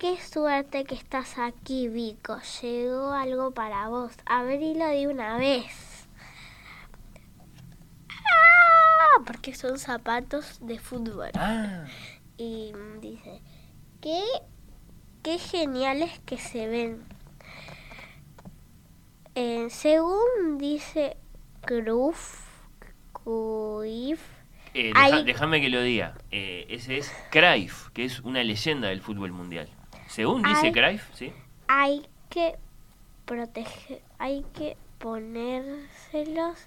qué 0.00 0.20
suerte 0.20 0.82
que 0.82 0.96
estás 0.96 1.38
aquí, 1.38 1.86
Vico. 1.86 2.36
Llegó 2.60 3.12
algo 3.12 3.52
para 3.52 3.86
vos. 3.86 4.12
Abrilo 4.26 4.86
de 4.86 5.06
una 5.06 5.38
vez. 5.38 5.89
Porque 9.40 9.54
son 9.56 9.78
zapatos 9.78 10.58
de 10.60 10.78
fútbol. 10.78 11.30
Ah, 11.32 11.86
Y 12.36 12.72
dice, 13.00 13.40
qué, 14.02 14.22
qué 15.22 15.38
geniales 15.38 16.18
que 16.26 16.36
se 16.36 16.66
ven. 16.68 17.02
Eh, 19.34 19.68
según 19.70 20.58
dice 20.58 21.16
Cruyff, 21.62 22.42
Cruyff, 23.14 24.20
Eh, 24.74 24.92
deja- 24.94 25.22
déjame 25.22 25.62
que 25.62 25.70
lo 25.70 25.80
diga. 25.80 26.18
Eh, 26.30 26.66
ese 26.68 26.98
es 26.98 27.10
Cruyff, 27.30 27.88
que 27.94 28.04
es 28.04 28.20
una 28.20 28.44
leyenda 28.44 28.88
del 28.88 29.00
fútbol 29.00 29.32
mundial. 29.32 29.70
Según 30.06 30.42
dice 30.42 30.66
Hay- 30.66 30.72
Cruyff, 30.72 31.08
¿sí? 31.14 31.32
Hay 31.66 32.06
que 32.28 32.56
proteger, 33.24 34.02
hay 34.18 34.44
que 34.52 34.76
ponérselos 34.98 36.58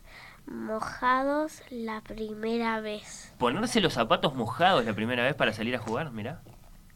mojados 0.46 1.62
la 1.70 2.02
primera 2.02 2.80
vez. 2.82 3.34
Ponerse 3.38 3.82
los 3.82 3.94
zapatos 3.94 4.36
mojados 4.36 4.86
la 4.86 4.94
primera 4.94 5.24
vez 5.24 5.36
para 5.36 5.54
salir 5.54 5.76
a 5.76 5.80
jugar, 5.80 6.12
mirá. 6.12 6.42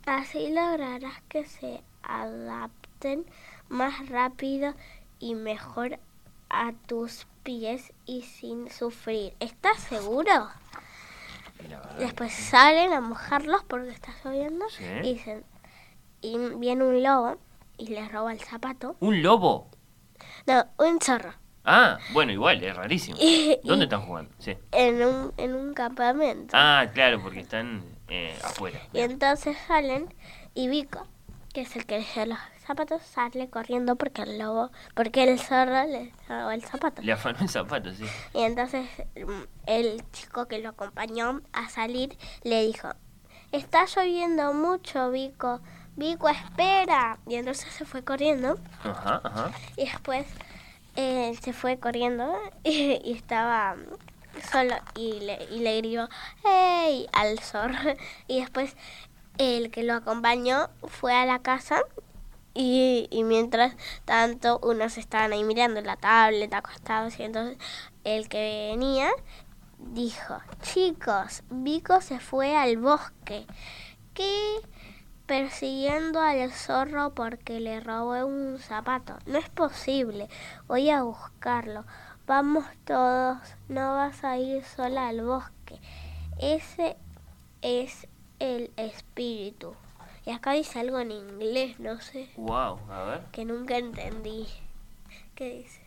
Así 0.05 0.49
lograrás 0.53 1.21
que 1.29 1.45
se 1.45 1.81
adapten 2.03 3.25
más 3.69 4.07
rápido 4.09 4.73
y 5.19 5.35
mejor 5.35 5.99
a 6.49 6.71
tus 6.87 7.27
pies 7.43 7.91
y 8.05 8.21
sin 8.23 8.69
sufrir. 8.71 9.33
¿Estás 9.39 9.79
seguro? 9.79 10.49
Después 11.97 12.31
salen 12.33 12.93
a 12.93 13.01
mojarlos 13.01 13.63
porque 13.63 13.89
está 13.89 14.13
lloviendo 14.23 14.69
Sí. 14.69 14.83
y, 15.03 15.13
dicen- 15.15 15.43
y 16.21 16.37
viene 16.57 16.83
un 16.85 17.01
lobo 17.03 17.37
y 17.77 17.87
les 17.87 18.11
roba 18.11 18.31
el 18.31 18.39
zapato. 18.39 18.95
¿Un 18.99 19.21
lobo? 19.23 19.67
No, 20.45 20.65
un 20.77 21.01
zorro. 21.01 21.33
Ah, 21.69 21.99
bueno, 22.13 22.31
igual, 22.31 22.63
es 22.63 22.73
rarísimo. 22.73 23.17
¿Dónde 23.65 23.85
están 23.85 24.01
jugando? 24.03 24.31
Sí. 24.39 24.57
En 24.71 25.03
un, 25.03 25.33
en 25.35 25.53
un 25.53 25.73
campamento. 25.73 26.55
Ah, 26.57 26.87
claro, 26.93 27.21
porque 27.21 27.41
están 27.41 27.83
eh, 28.07 28.33
afuera. 28.41 28.79
Y 28.93 28.99
entonces 29.01 29.57
salen 29.67 30.13
y 30.53 30.69
Vico, 30.69 31.05
que 31.53 31.61
es 31.61 31.75
el 31.75 31.85
que 31.85 31.99
dio 31.99 32.25
los 32.25 32.37
zapatos, 32.65 33.01
sale 33.03 33.49
corriendo 33.49 33.97
porque 33.97 34.21
el 34.21 34.39
lobo, 34.39 34.71
porque 34.95 35.23
el 35.23 35.37
zorro 35.39 35.83
le 35.85 36.13
robó 36.29 36.51
el 36.51 36.63
zapato. 36.63 37.01
Le 37.01 37.11
afanó 37.11 37.39
el 37.41 37.49
zapato, 37.49 37.93
sí. 37.93 38.05
Y 38.33 38.43
entonces 38.43 38.87
mm, 39.17 39.43
el 39.65 40.09
chico 40.11 40.47
que 40.47 40.59
lo 40.59 40.69
acompañó 40.69 41.41
a 41.51 41.67
salir 41.67 42.17
le 42.43 42.65
dijo, 42.65 42.87
está 43.51 43.85
lloviendo 43.85 44.53
mucho, 44.53 45.11
Vico. 45.11 45.59
Vico, 45.97 46.29
espera. 46.29 47.17
Y 47.27 47.35
entonces 47.35 47.73
se 47.73 47.83
fue 47.83 48.03
corriendo 48.05 48.57
Ajá, 48.83 49.19
ajá. 49.21 49.51
y 49.75 49.83
después 49.85 50.25
eh, 50.97 51.33
se 51.41 51.53
fue 51.53 51.77
corriendo 51.77 52.37
y, 52.63 53.13
estaba 53.13 53.75
solo 54.51 54.75
y 54.95 55.19
le, 55.21 55.47
y 55.51 55.59
le 55.59 55.77
gritó 55.77 56.09
¡Hey! 56.43 57.07
al 57.13 57.39
zorro. 57.39 57.77
Y 58.27 58.41
después 58.41 58.75
el 59.37 59.71
que 59.71 59.83
lo 59.83 59.93
acompañó 59.93 60.69
fue 60.83 61.13
a 61.13 61.25
la 61.25 61.39
casa 61.39 61.81
y, 62.53 63.07
y 63.11 63.23
mientras 63.23 63.75
tanto 64.03 64.59
unos 64.63 64.97
estaban 64.97 65.31
ahí 65.31 65.43
mirando 65.43 65.79
la 65.81 65.95
tablet 65.95 66.51
acostados 66.53 67.19
y 67.19 67.23
entonces 67.23 67.57
el 68.03 68.27
que 68.27 68.69
venía 68.71 69.11
dijo, 69.77 70.37
chicos, 70.61 71.43
Vico 71.49 72.01
se 72.01 72.19
fue 72.19 72.55
al 72.55 72.77
bosque. 72.77 73.45
¿Qué? 74.13 74.55
Persiguiendo 75.27 76.21
al 76.21 76.51
zorro 76.51 77.13
porque 77.13 77.59
le 77.59 77.81
robó 77.81 78.25
un 78.25 78.59
zapato. 78.59 79.17
No 79.25 79.37
es 79.37 79.49
posible. 79.49 80.29
Voy 80.67 80.89
a 80.89 81.03
buscarlo. 81.03 81.83
Vamos 82.25 82.65
todos. 82.85 83.37
No 83.67 83.95
vas 83.95 84.23
a 84.23 84.37
ir 84.37 84.63
sola 84.63 85.09
al 85.09 85.21
bosque. 85.25 85.79
Ese 86.39 86.95
es 87.61 88.07
el 88.39 88.71
espíritu. 88.77 89.75
Y 90.25 90.31
acá 90.31 90.53
dice 90.53 90.79
algo 90.79 90.99
en 90.99 91.11
inglés, 91.11 91.79
no 91.79 91.99
sé, 92.01 92.29
Wow, 92.37 92.79
a 92.89 93.03
ver. 93.03 93.21
que 93.31 93.45
nunca 93.45 93.77
entendí. 93.77 94.45
¿Qué 95.35 95.57
dice? 95.59 95.81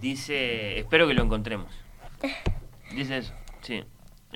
Dice, 0.00 0.78
espero 0.78 1.06
que 1.06 1.14
lo 1.14 1.22
encontremos. 1.22 1.72
Dice 2.92 3.18
eso, 3.18 3.32
sí. 3.62 3.84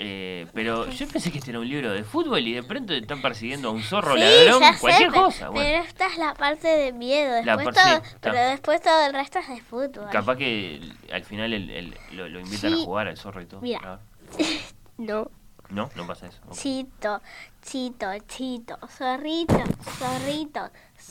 Eh, 0.03 0.47
pero 0.55 0.89
yo 0.89 1.07
pensé 1.09 1.31
que 1.31 1.39
este 1.39 1.51
era 1.51 1.61
un 1.61 1.69
libro 1.69 1.93
de 1.93 2.05
fútbol 2.05 2.41
y 2.47 2.55
de 2.55 2.63
pronto 2.63 2.93
están 2.95 3.21
persiguiendo 3.21 3.69
a 3.69 3.73
un 3.73 3.83
zorro 3.83 4.15
Sí, 4.15 4.21
ladrón, 4.21 4.61
ya 4.61 4.73
sé, 4.75 4.81
cualquier 4.81 5.11
pero- 5.11 5.23
cosa. 5.25 5.49
Bueno, 5.51 5.69
Pero 5.71 5.85
esta 5.85 6.07
es 6.07 6.17
la 6.19 6.35
parte 6.35 6.69
de 6.69 6.93
miedo. 6.93 7.35
Después 7.35 7.75
todo, 7.77 8.03
pero 8.21 8.35
después 8.37 8.81
todo 8.83 9.07
el 9.07 9.13
resto 9.13 9.39
es 9.41 9.49
de 9.49 9.61
fútbol. 9.61 10.09
capaz 10.11 10.37
que 10.37 10.81
al 11.13 11.25
final 11.25 11.53
el- 11.53 11.71
el- 11.71 11.99
lo, 12.13 12.29
lo 12.29 12.41
invitan 12.41 12.73
Sí. 12.75 12.83
a 12.83 12.85
jugar 12.85 13.09
al 13.09 13.17
zorro 13.17 13.43
y 13.43 13.47
todo. 13.47 13.61
Mira. 13.61 14.01
No. 14.99 15.31
No, 15.71 15.89
no 15.95 16.07
pasa 16.07 16.27
eso. 16.27 16.41
Chito, 16.51 17.21
chito, 17.63 18.07
chito, 18.27 18.77
zorrito, 18.89 19.63
zorrito, 19.99 20.69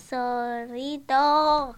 zorrito. 0.09 1.75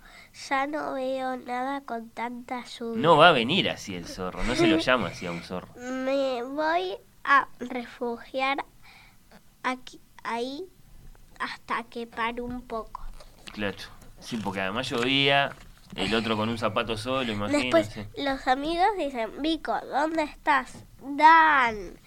Ya 0.50 0.68
no 0.68 0.94
veo 0.94 1.38
nada 1.38 1.82
con 1.82 2.10
tanta 2.10 2.64
lluvia. 2.66 3.02
No 3.02 3.18
va 3.18 3.30
a 3.30 3.32
venir 3.34 3.70
así 3.70 3.96
el 3.96 4.06
zorro, 4.06 4.44
no 4.44 4.56
se 4.56 4.68
lo 4.68 4.78
llama 4.80 5.08
así 5.08 5.26
a 5.26 5.32
un 5.32 5.42
zorro. 5.42 5.68
Me 5.76 6.42
voy 6.44 6.98
a 7.24 7.48
refugiar 7.60 8.64
aquí, 9.64 10.00
ahí 10.24 10.66
hasta 11.40 11.84
que 11.84 12.08
pare 12.08 12.42
un 12.42 12.62
poco. 12.62 13.02
Claro. 13.54 13.78
Sí, 14.20 14.38
porque 14.38 14.62
además 14.62 14.88
llovía, 14.88 15.52
el 15.96 16.14
otro 16.14 16.38
con 16.38 16.48
un 16.48 16.58
zapato 16.58 16.96
solo, 16.96 17.32
imagínate. 17.32 17.76
Después 17.78 18.08
los 18.18 18.48
amigos 18.48 18.88
dicen, 18.98 19.42
Vico, 19.42 19.78
¿dónde 19.92 20.24
estás? 20.24 20.86
Dan, 21.02 21.98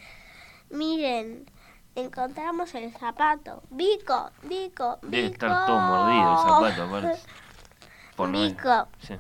miren, 0.71 1.51
encontramos 1.97 2.75
el 2.75 2.93
zapato. 2.93 3.63
Vico, 3.71 4.31
Vico, 4.43 4.99
Vico. 4.99 4.99
Debe 5.03 5.27
estar 5.29 5.67
todo 5.67 5.79
mordido 5.81 6.33
el 6.33 6.73
zapato. 6.73 7.19
Por 8.17 8.29
no- 8.29 8.41
Vico, 8.41 8.89
Sí. 9.01 9.15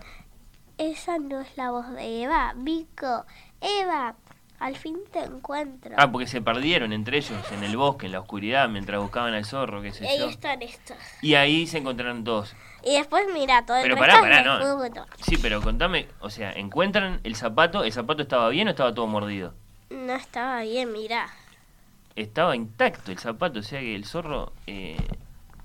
esa 0.78 1.18
no 1.18 1.40
es 1.40 1.56
la 1.56 1.70
voz 1.70 1.88
de 1.90 2.22
Eva. 2.22 2.52
Vico, 2.56 3.24
Eva, 3.60 4.14
al 4.60 4.76
fin 4.76 4.98
te 5.12 5.18
encuentro. 5.20 5.94
Ah, 5.98 6.10
porque 6.10 6.26
se 6.28 6.40
perdieron 6.40 6.92
entre 6.92 7.18
ellos 7.18 7.40
en 7.52 7.64
el 7.64 7.76
bosque, 7.76 8.06
en 8.06 8.12
la 8.12 8.20
oscuridad, 8.20 8.68
mientras 8.68 9.00
buscaban 9.00 9.34
al 9.34 9.44
zorro, 9.44 9.82
qué 9.82 9.88
y 9.88 9.92
sé 9.92 10.06
ahí 10.08 10.18
yo. 10.20 10.28
están 10.28 10.62
estos. 10.62 10.96
Y 11.22 11.34
ahí 11.34 11.66
se 11.66 11.78
encontraron 11.78 12.22
todos. 12.24 12.54
Y 12.84 12.94
después 12.96 13.26
mira, 13.32 13.64
todo 13.66 13.78
el 13.78 13.82
Pero 13.82 13.96
pará, 13.96 14.20
pará, 14.20 14.42
no. 14.42 14.58
fútbol. 14.60 14.90
Sí, 15.22 15.38
pero 15.38 15.60
contame, 15.62 16.06
o 16.20 16.30
sea, 16.30 16.52
encuentran 16.52 17.20
el 17.24 17.34
zapato, 17.34 17.82
¿el 17.82 17.92
zapato 17.92 18.22
estaba 18.22 18.48
bien 18.50 18.68
o 18.68 18.70
estaba 18.70 18.94
todo 18.94 19.06
mordido? 19.06 19.54
No 19.90 20.14
estaba 20.14 20.60
bien, 20.62 20.92
mira. 20.92 21.28
Estaba 22.16 22.54
intacto 22.54 23.10
el 23.12 23.18
zapato, 23.18 23.58
o 23.58 23.62
sea 23.62 23.80
que 23.80 23.94
el 23.96 24.04
zorro, 24.04 24.52
eh, 24.68 24.96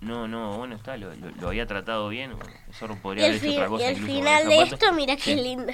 no, 0.01 0.27
no, 0.27 0.57
bueno, 0.57 0.75
está, 0.75 0.97
lo, 0.97 1.15
lo- 1.15 1.29
lo 1.31 1.47
había 1.49 1.67
tratado 1.67 2.09
bien. 2.09 2.31
el 2.67 2.73
zorro 2.73 2.95
Y 2.95 2.97
podría 2.97 3.25
haber 3.25 3.35
hecho 3.37 3.51
otra 3.51 3.65
y 3.65 3.69
cosa. 3.69 3.91
incluso 3.91 4.07
con 4.13 4.15
final 4.23 4.47
de 4.47 4.61
esto, 4.63 4.93
mira 4.93 5.15
qué 5.15 5.21
Sí. 5.21 5.35
lindo. 5.35 5.73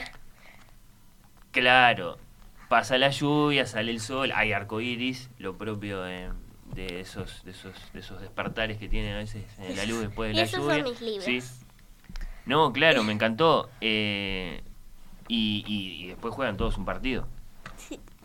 Claro, 1.51 2.17
pasa 2.67 2.97
la 2.97 3.09
lluvia, 3.09 3.65
sale 3.65 3.91
el 3.91 3.99
sol, 4.01 4.31
hay 4.35 4.51
arcoíris, 4.51 5.29
lo 5.39 5.57
propio 5.57 6.01
de, 6.01 6.29
de 6.73 6.99
esos, 6.99 7.43
de 7.45 7.51
esos, 7.51 7.73
de 7.93 7.99
esos 8.01 8.19
despertares 8.19 8.77
que 8.77 8.89
tienen 8.89 9.13
a 9.15 9.19
veces 9.19 9.45
eh, 9.59 9.73
la 9.75 9.85
luz 9.85 10.01
después 10.01 10.29
de 10.29 10.33
Y 10.33 10.38
la 10.38 10.43
esos 10.43 10.59
lluvia. 10.59 10.75
son 10.75 10.83
mis 10.91 11.01
libros. 11.01 11.23
Sí. 11.25 11.39
No, 12.45 12.73
claro, 12.73 13.03
me 13.03 13.13
encantó. 13.13 13.69
eh, 13.81 14.61
y, 15.27 15.63
y- 15.65 16.03
y 16.03 16.07
después 16.09 16.33
juegan 16.35 16.57
todos 16.57 16.77
un 16.77 16.85
partido. 16.85 17.27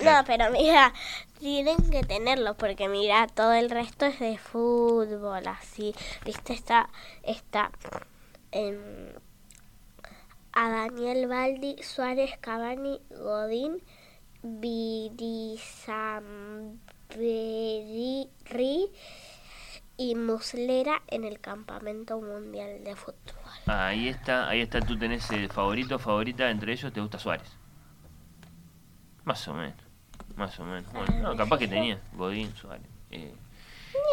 No, 0.02 0.24
pero 0.26 0.50
mira, 0.50 0.92
tienen 1.38 1.90
que 1.90 2.02
tenerlo 2.02 2.56
porque 2.56 2.88
mira, 2.88 3.26
todo 3.26 3.52
el 3.52 3.70
resto 3.70 4.06
es 4.06 4.18
de 4.18 4.38
fútbol, 4.38 5.46
así. 5.46 5.94
Viste, 6.24 6.52
está, 6.52 6.88
está 7.22 7.70
em, 8.52 9.12
a 10.52 10.68
Daniel 10.68 11.28
Baldi, 11.28 11.76
Suárez, 11.82 12.36
Cavani, 12.40 13.00
Godín, 13.10 13.82
Virizamberi 14.42 16.10
y 19.96 20.14
Muslera 20.14 21.02
en 21.08 21.24
el 21.24 21.40
campamento 21.40 22.20
mundial 22.20 22.82
de 22.84 22.96
fútbol. 22.96 23.14
Ah, 23.66 23.88
ahí 23.88 24.08
está, 24.08 24.48
ahí 24.48 24.62
está, 24.62 24.80
tú 24.80 24.98
tenés 24.98 25.30
eh, 25.30 25.48
favorito, 25.48 25.98
favorita, 25.98 26.50
entre 26.50 26.72
ellos 26.72 26.90
te 26.92 27.00
gusta 27.00 27.18
Suárez. 27.18 27.54
Más 29.24 29.46
o 29.48 29.54
menos, 29.54 29.89
más 30.36 30.58
o 30.60 30.64
menos. 30.64 30.84
Bueno, 30.92 31.12
no, 31.30 31.36
capaz 31.36 31.58
que 31.58 31.68
tenía 31.68 31.98
Godín, 32.14 32.54
Suárez. 32.56 32.86
eh, 33.10 33.34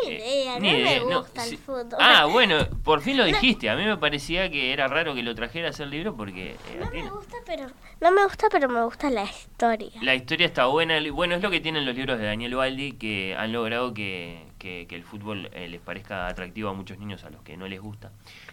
Ni 0.06 0.12
eh, 0.12 0.18
idea, 0.18 0.60
ni 0.60 0.72
no 0.72 0.78
idea, 0.78 1.00
me 1.04 1.10
no, 1.12 1.20
gusta 1.22 1.42
sí. 1.44 1.50
el 1.56 1.58
fútbol. 1.60 1.96
Ah, 2.00 2.26
bueno, 2.26 2.68
por 2.84 3.02
fin 3.02 3.16
lo 3.18 3.24
dijiste. 3.26 3.70
A 3.70 3.76
mí 3.76 3.86
me 3.86 3.98
parecía 3.98 4.50
que 4.50 4.74
era 4.74 4.88
raro 4.88 5.14
que 5.14 5.24
lo 5.24 5.34
trajera 5.36 5.68
a 5.68 5.70
hacer 5.70 5.88
libro 5.88 6.16
porque 6.16 6.52
eh, 6.52 6.58
No 6.80 6.90
me 6.92 7.10
gusta, 7.10 7.38
pero 7.46 7.68
no 8.02 8.12
me 8.12 8.24
gusta, 8.24 8.48
pero 8.52 8.68
me 8.70 8.84
gusta 8.84 9.10
la 9.10 9.24
historia. 9.24 9.92
la 10.02 10.16
historia 10.16 10.48
está 10.48 10.66
buena. 10.66 11.00
Bueno, 11.12 11.36
es 11.36 11.42
lo 11.44 11.50
que 11.52 11.60
tienen 11.62 11.86
los 11.86 11.96
libros 11.96 12.18
de 12.20 12.26
Daniel 12.26 12.56
Baldi 12.56 12.94
que 12.94 13.36
han 13.38 13.52
logrado 13.54 13.94
que, 13.94 14.46
que- 14.60 14.88
que 14.90 14.96
el 14.96 15.04
fútbol 15.04 15.50
eh, 15.54 15.68
les 15.68 15.80
parezca 15.82 16.28
atractivo 16.28 16.70
a 16.70 16.74
muchos 16.74 16.98
niños 16.98 17.24
a 17.24 17.30
los 17.30 17.42
que 17.44 17.56
no 17.58 17.68
les 17.68 17.80
gusta 17.80 18.12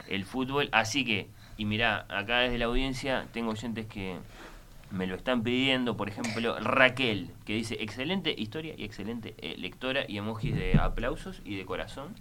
el 0.09 0.25
fútbol. 0.27 0.69
Así 0.73 1.05
que, 1.05 1.29
y 1.57 1.65
mirá, 1.65 2.05
acá 2.11 2.41
desde 2.41 2.59
la 2.59 2.67
audiencia 2.67 3.27
tengo 3.33 3.51
oyentes 3.53 3.87
que 3.87 4.17
me 4.95 5.07
lo 5.07 5.15
están 5.17 5.43
pidiendo. 5.43 5.97
Por 5.97 6.09
ejemplo, 6.09 6.59
Raquel, 6.59 7.31
que 7.45 7.55
dice 7.55 7.77
excelente 7.81 8.35
historia 8.37 8.75
y 8.77 8.85
excelente 8.85 9.35
eh, 9.39 9.57
lectora 9.59 10.05
y 10.09 10.19
emojis 10.19 10.55
de 10.55 10.79
aplausos 10.79 11.43
y 11.45 11.57
de 11.57 11.65
corazón. 11.65 12.15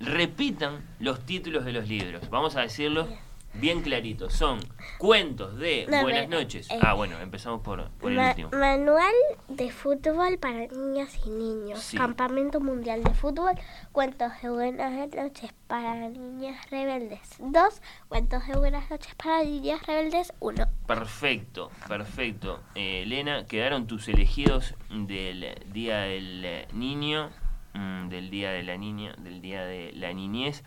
Repitan 0.00 0.80
los 0.98 1.24
títulos 1.24 1.64
de 1.64 1.72
los 1.72 1.88
libros. 1.88 2.28
Vamos 2.30 2.56
a 2.56 2.62
decirlos 2.62 3.08
bien 3.54 3.82
clarito. 3.82 4.30
Son 4.30 4.58
cuentos 4.98 5.56
de 5.58 5.86
No, 5.90 6.02
buenas 6.02 6.26
pero, 6.26 6.40
noches. 6.40 6.70
eh, 6.70 6.78
ah, 6.82 6.94
bueno, 6.94 7.18
empezamos 7.20 7.60
por, 7.62 7.88
por 7.92 8.10
el 8.10 8.16
Ma- 8.18 8.28
último. 8.30 8.50
manual 8.52 9.14
de 9.48 9.70
fútbol 9.70 10.38
para 10.38 10.66
niñas 10.66 11.18
y 11.26 11.30
niños. 11.30 11.80
Sí. 11.80 11.96
Campamento 11.96 12.60
mundial 12.60 13.02
de 13.04 13.10
fútbol. 13.14 13.52
Cuentos 13.92 14.32
de 14.42 14.50
buenas 14.50 15.08
noches 15.14 15.52
para 15.66 16.08
niñas 16.08 16.70
rebeldes. 16.70 17.20
Dos. 17.38 17.80
Cuentos 18.08 18.46
de 18.46 18.58
buenas 18.58 18.90
noches 18.90 19.14
para 19.14 19.42
niñas 19.44 19.82
rebeldes. 19.86 20.32
Uno. 20.40 20.66
Perfecto, 20.86 21.70
perfecto. 21.88 22.60
Eh, 22.74 23.02
Elena, 23.02 23.46
quedaron 23.46 23.86
tus 23.86 24.08
elegidos 24.08 24.74
del 24.90 25.54
Día 25.72 26.00
del 26.00 26.66
Niño, 26.72 27.30
mm, 27.74 28.08
del 28.08 28.30
Día 28.30 28.50
de 28.50 28.62
la 28.62 28.76
Niña, 28.76 29.14
del 29.18 29.40
Día 29.40 29.64
de 29.64 29.92
la 29.92 30.12
Niñez. 30.12 30.62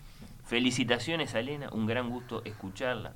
Felicitaciones 0.48 1.34
a 1.34 1.40
Elena, 1.40 1.68
un 1.72 1.86
gran 1.86 2.08
gusto 2.08 2.42
escucharla, 2.46 3.12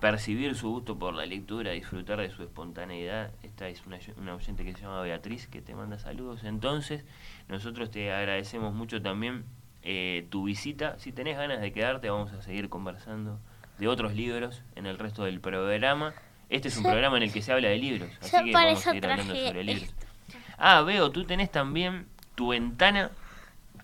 percibir 0.00 0.56
su 0.56 0.70
gusto 0.70 0.98
por 0.98 1.14
la 1.14 1.24
lectura, 1.24 1.70
disfrutar 1.70 2.18
de 2.18 2.30
su 2.30 2.42
espontaneidad. 2.42 3.30
Esta 3.44 3.68
es 3.68 3.86
una, 3.86 3.98
una 4.16 4.34
oyente 4.34 4.64
que 4.64 4.72
se 4.74 4.80
llama 4.82 5.00
Beatriz, 5.02 5.46
que 5.46 5.62
te 5.62 5.76
manda 5.76 6.00
saludos. 6.00 6.42
Entonces, 6.42 7.04
nosotros 7.46 7.92
te 7.92 8.12
agradecemos 8.12 8.74
mucho 8.74 9.00
también 9.00 9.44
eh, 9.84 10.26
tu 10.30 10.42
visita. 10.44 10.98
Si 10.98 11.12
tenés 11.12 11.36
ganas 11.36 11.60
de 11.60 11.72
quedarte, 11.72 12.10
vamos 12.10 12.32
a 12.32 12.42
seguir 12.42 12.68
conversando 12.68 13.38
de 13.78 13.86
otros 13.86 14.12
libros 14.14 14.62
en 14.74 14.86
el 14.86 14.98
resto 14.98 15.22
del 15.24 15.40
programa. 15.40 16.12
Este 16.48 16.66
es 16.66 16.76
un 16.76 16.82
Yo- 16.82 16.90
programa 16.90 17.18
en 17.18 17.22
el 17.22 17.32
que 17.32 17.40
se 17.40 17.52
habla 17.52 17.68
de 17.68 17.78
libros, 17.78 18.10
así 18.20 18.30
que 18.44 18.52
vamos 18.52 18.84
a 18.86 18.96
ir 18.96 19.06
hablando 19.06 19.34
sobre 19.36 19.62
libros. 19.62 19.94
Ah, 20.58 20.82
veo, 20.82 21.10
tú 21.12 21.24
tenés 21.24 21.52
también 21.52 22.06
tu 22.34 22.48
ventana 22.48 23.12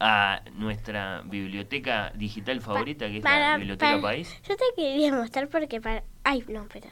a 0.00 0.40
nuestra 0.54 1.22
biblioteca 1.26 2.10
digital 2.14 2.60
favorita, 2.62 3.06
que 3.08 3.18
es 3.18 3.24
la 3.24 3.58
Biblioteca 3.58 3.90
para- 3.90 4.02
País. 4.02 4.34
Yo 4.48 4.56
te 4.56 4.64
quería 4.74 5.12
mostrar 5.12 5.48
porque 5.48 5.80
para... 5.80 6.02
Ay, 6.24 6.42
no, 6.48 6.66
pero... 6.72 6.86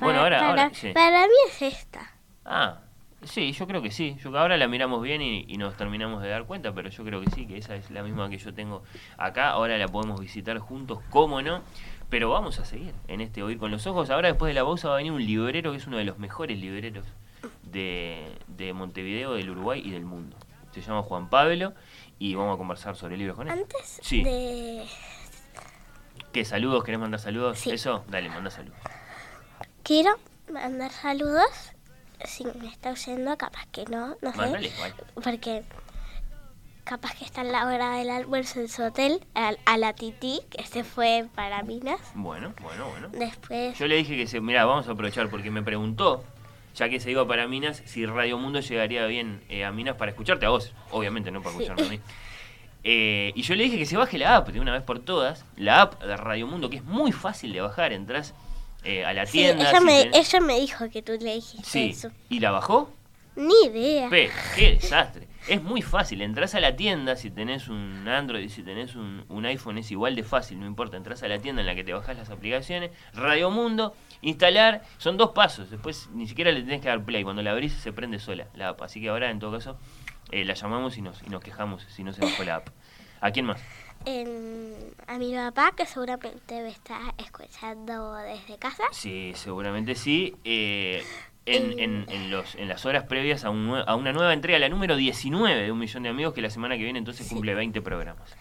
Bueno, 0.00 0.20
ahora- 0.20 0.38
para, 0.38 0.48
ahora, 0.50 0.70
sí. 0.74 0.90
para 0.92 1.26
mí 1.26 1.32
es 1.48 1.62
esta. 1.62 2.12
Ah, 2.44 2.80
sí, 3.22 3.52
yo 3.52 3.66
creo 3.68 3.80
que 3.80 3.92
sí. 3.92 4.16
Yo 4.22 4.36
ahora 4.36 4.56
la 4.56 4.66
miramos 4.66 5.00
bien 5.02 5.22
y, 5.22 5.44
y 5.46 5.56
nos 5.56 5.76
terminamos 5.76 6.20
de 6.22 6.28
dar 6.30 6.44
cuenta, 6.46 6.72
pero 6.74 6.88
yo 6.88 7.04
creo 7.04 7.20
que 7.20 7.30
sí, 7.30 7.46
que 7.46 7.56
esa 7.58 7.76
es 7.76 7.90
la 7.92 8.02
misma 8.02 8.28
que 8.28 8.38
yo 8.38 8.52
tengo 8.52 8.82
acá. 9.16 9.50
Ahora 9.50 9.78
la 9.78 9.86
podemos 9.86 10.20
visitar 10.20 10.58
juntos, 10.58 10.98
cómo 11.10 11.40
no. 11.42 11.62
Pero 12.10 12.30
vamos 12.30 12.58
a 12.58 12.64
seguir 12.64 12.92
en 13.06 13.20
este 13.20 13.42
Oír 13.42 13.58
con 13.58 13.70
los 13.70 13.86
Ojos. 13.86 14.10
Ahora 14.10 14.28
después 14.28 14.50
de 14.50 14.54
la 14.54 14.64
pausa 14.64 14.88
va 14.88 14.94
a 14.94 14.96
venir 14.96 15.12
un 15.12 15.24
librero 15.24 15.70
que 15.72 15.76
es 15.76 15.86
uno 15.86 15.98
de 15.98 16.04
los 16.04 16.18
mejores 16.18 16.58
libreros 16.58 17.04
de, 17.62 18.24
de 18.46 18.72
Montevideo, 18.72 19.34
del 19.34 19.50
Uruguay 19.50 19.82
y 19.84 19.90
del 19.90 20.04
mundo. 20.04 20.36
Se 20.72 20.80
llama 20.80 21.02
Juan 21.02 21.28
Pablo 21.28 21.72
y 22.18 22.34
vamos 22.34 22.54
a 22.54 22.58
conversar 22.58 22.96
sobre 22.96 23.16
libros 23.16 23.36
con 23.36 23.48
él. 23.48 23.58
Antes 23.60 24.00
Sí. 24.02 24.22
de... 24.24 24.86
¿Qué 26.32 26.44
saludos? 26.44 26.84
¿Querés 26.84 27.00
mandar 27.00 27.20
saludos? 27.20 27.58
Sí. 27.58 27.70
¿Eso? 27.70 28.04
Dale, 28.08 28.28
manda 28.28 28.50
saludos. 28.50 28.78
Quiero 29.82 30.10
mandar 30.52 30.90
saludos. 30.92 31.72
Si 32.24 32.44
me 32.44 32.66
está 32.68 32.90
oyendo, 32.90 33.36
capaz 33.38 33.66
que 33.72 33.84
no, 33.86 34.16
no 34.20 34.32
sé. 34.32 34.36
Mándale, 34.36 34.68
igual. 34.68 34.94
Porque 35.22 35.62
capaz 36.84 37.14
que 37.14 37.24
está 37.24 37.40
en 37.42 37.52
la 37.52 37.66
hora 37.66 37.92
del 37.96 38.10
almuerzo 38.10 38.60
en 38.60 38.68
su 38.68 38.82
hotel. 38.82 39.24
A, 39.34 39.52
a 39.66 39.78
la 39.78 39.92
Titi, 39.94 40.40
que 40.50 40.64
se 40.66 40.84
fue 40.84 41.28
para 41.34 41.62
Minas. 41.62 42.00
Bueno, 42.14 42.52
bueno, 42.60 42.88
bueno. 42.90 43.08
Después... 43.12 43.78
Yo 43.78 43.86
le 43.86 43.96
dije 43.96 44.16
que 44.16 44.26
se, 44.26 44.40
mira, 44.40 44.64
vamos 44.64 44.88
a 44.88 44.92
aprovechar 44.92 45.30
porque 45.30 45.50
me 45.50 45.62
preguntó, 45.62 46.24
ya 46.78 46.88
que 46.88 47.00
se 47.00 47.10
iba 47.10 47.26
para 47.26 47.46
Minas, 47.48 47.82
si 47.86 48.06
Radio 48.06 48.38
Mundo 48.38 48.60
llegaría 48.60 49.04
bien 49.06 49.42
eh, 49.48 49.64
a 49.64 49.72
Minas 49.72 49.96
para 49.96 50.10
escucharte 50.12 50.46
a 50.46 50.50
vos, 50.50 50.72
obviamente 50.90 51.30
no 51.30 51.42
para 51.42 51.56
Sí. 51.56 51.62
escucharme 51.64 51.86
a 51.86 51.90
mí. 51.98 52.00
Eh, 52.84 53.32
y 53.34 53.42
yo 53.42 53.54
le 53.56 53.64
dije 53.64 53.76
que 53.78 53.86
se 53.86 53.96
baje 53.96 54.18
la 54.18 54.36
app 54.36 54.48
de 54.48 54.60
una 54.60 54.72
vez 54.72 54.82
por 54.82 55.00
todas, 55.00 55.44
la 55.56 55.82
app 55.82 56.02
de 56.02 56.16
Radio 56.16 56.46
Mundo, 56.46 56.70
que 56.70 56.76
es 56.76 56.84
muy 56.84 57.10
fácil 57.12 57.52
de 57.52 57.60
bajar, 57.60 57.92
entras 57.92 58.34
eh, 58.84 59.04
a 59.04 59.12
la 59.12 59.26
Sí, 59.26 59.32
tienda. 59.38 59.68
ella, 59.70 59.78
si 59.80 59.84
me, 59.84 59.92
tenés- 60.04 60.16
ella 60.28 60.40
me 60.40 60.60
dijo 60.60 60.88
que 60.90 61.02
tú 61.02 61.12
le 61.20 61.34
dijiste 61.34 61.68
Sí, 61.68 61.90
eso. 61.90 62.10
¿y 62.28 62.38
la 62.40 62.52
bajó? 62.52 62.90
Ni 63.34 63.54
idea. 63.66 64.08
Qué 64.10 64.78
desastre. 64.80 65.26
Es 65.48 65.62
muy 65.62 65.80
fácil, 65.80 66.20
entras 66.20 66.54
a 66.54 66.60
la 66.60 66.76
tienda, 66.76 67.16
si 67.16 67.30
tenés 67.30 67.68
un 67.68 68.06
Android 68.06 68.44
y 68.44 68.48
si 68.50 68.62
tenés 68.62 68.94
un, 68.96 69.24
un 69.28 69.46
iPhone 69.46 69.78
es 69.78 69.90
igual 69.90 70.14
de 70.14 70.22
fácil, 70.22 70.60
no 70.60 70.66
importa, 70.66 70.96
entras 70.98 71.22
a 71.22 71.28
la 71.28 71.38
tienda 71.38 71.62
en 71.62 71.66
la 71.66 71.74
que 71.74 71.84
te 71.84 71.92
bajás 71.94 72.18
las 72.18 72.28
aplicaciones, 72.28 72.90
Radio 73.14 73.50
Mundo, 73.50 73.94
instalar, 74.20 74.82
son 74.98 75.16
dos 75.16 75.30
pasos, 75.30 75.70
después 75.70 76.10
ni 76.12 76.26
siquiera 76.28 76.52
le 76.52 76.60
tenés 76.60 76.82
que 76.82 76.88
dar 76.88 77.02
play, 77.02 77.24
cuando 77.24 77.42
la 77.42 77.52
abrís 77.52 77.72
se 77.72 77.92
prende 77.94 78.18
sola 78.18 78.46
la 78.54 78.68
app, 78.70 78.82
así 78.82 79.00
que 79.00 79.08
ahora 79.08 79.30
en 79.30 79.38
todo 79.38 79.52
caso 79.52 79.78
eh, 80.30 80.44
la 80.44 80.52
llamamos 80.52 80.98
y 80.98 81.02
nos, 81.02 81.22
y 81.22 81.30
nos 81.30 81.42
quejamos 81.42 81.82
si 81.84 82.04
no 82.04 82.12
se 82.12 82.20
bajó 82.20 82.44
la 82.44 82.56
app. 82.56 82.68
¿A 83.20 83.30
quién 83.32 83.46
más? 83.46 83.60
En- 84.04 84.76
a 85.08 85.18
mi 85.18 85.34
papá, 85.34 85.72
que 85.76 85.86
seguramente 85.86 86.62
me 86.62 86.68
está 86.68 87.00
escuchando 87.18 88.14
desde 88.14 88.56
casa. 88.58 88.84
Sí, 88.92 89.32
seguramente 89.34 89.94
sí. 89.96 90.36
eh, 90.44 91.02
en, 91.48 91.78
en, 91.78 92.06
en 92.08 92.30
los, 92.30 92.54
en 92.54 92.68
las 92.68 92.84
horas 92.86 93.04
previas 93.04 93.44
a, 93.44 93.50
un 93.50 93.74
a 93.74 93.94
una 93.94 94.12
nueva 94.12 94.32
entrega, 94.32 94.58
la 94.58 94.68
número 94.68 94.96
19 94.96 95.62
de 95.62 95.72
Un 95.72 95.78
Millón 95.78 96.02
de 96.02 96.08
Amigos, 96.08 96.34
que 96.34 96.42
la 96.42 96.50
semana 96.50 96.76
que 96.76 96.84
viene 96.84 96.98
entonces 96.98 97.28
cumple 97.28 97.54
20 97.54 97.80
programas. 97.82 98.36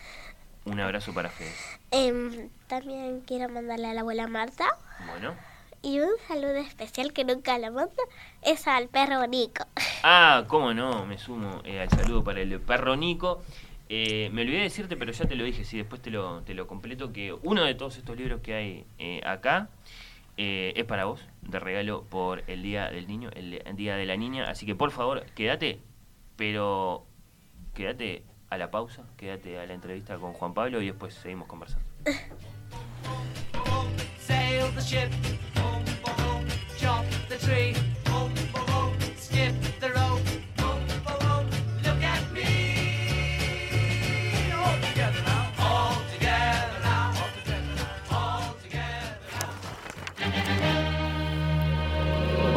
Un 0.65 0.79
abrazo 0.79 1.13
para 1.13 1.29
Fede. 1.29 1.51
Em, 1.91 2.49
también 2.67 3.21
quiero 3.21 3.47
mandarle 3.49 3.87
a 3.87 3.93
la 3.93 4.01
abuela 4.01 4.27
Marta. 4.27 4.65
Bueno. 5.09 5.33
Y 5.81 5.99
un 5.99 6.09
saludo 6.27 6.55
especial 6.55 7.13
que 7.13 7.23
nunca 7.23 7.57
la 7.57 7.71
manda 7.71 8.03
es 8.41 8.67
al 8.67 8.89
perro 8.89 9.25
Nico. 9.27 9.65
Ah, 10.03 10.43
cómo 10.47 10.73
no, 10.73 11.05
me 11.05 11.17
sumo 11.17 11.61
eh, 11.63 11.79
al 11.79 11.89
saludo 11.89 12.23
para 12.23 12.41
el 12.41 12.59
perro 12.59 12.95
Nico. 12.97 13.41
Eh, 13.87 14.29
me 14.33 14.41
olvidé 14.41 14.63
decirte, 14.63 14.97
pero 14.97 15.13
ya 15.13 15.25
te 15.25 15.35
lo 15.35 15.45
dije, 15.45 15.63
sí, 15.63 15.77
después 15.77 16.01
te 16.01 16.11
lo, 16.11 16.41
te 16.41 16.53
lo 16.53 16.67
completo, 16.67 17.13
que 17.13 17.31
uno 17.31 17.63
de 17.63 17.73
todos 17.73 17.97
estos 17.97 18.17
libros 18.17 18.41
que 18.41 18.53
hay 18.53 18.85
eh, 18.99 19.21
acá 19.25 19.69
eh, 20.37 20.73
es 20.75 20.85
para 20.85 21.05
vos, 21.05 21.27
de 21.41 21.59
regalo 21.59 22.03
por 22.03 22.43
el 22.47 22.63
Día 22.63 22.89
del 22.89 23.07
Niño, 23.07 23.29
el, 23.33 23.61
el 23.65 23.75
Día 23.75 23.95
de 23.95 24.05
la 24.05 24.15
Niña. 24.15 24.45
Así 24.49 24.65
que 24.65 24.75
por 24.75 24.91
favor, 24.91 25.25
quédate, 25.35 25.79
pero 26.35 27.05
quédate 27.73 28.23
a 28.49 28.57
la 28.57 28.71
pausa, 28.71 29.03
quédate 29.17 29.59
a 29.59 29.65
la 29.65 29.73
entrevista 29.73 30.17
con 30.17 30.33
Juan 30.33 30.53
Pablo 30.53 30.81
y 30.81 30.87
después 30.87 31.13
seguimos 31.13 31.47
conversando. 31.47 31.85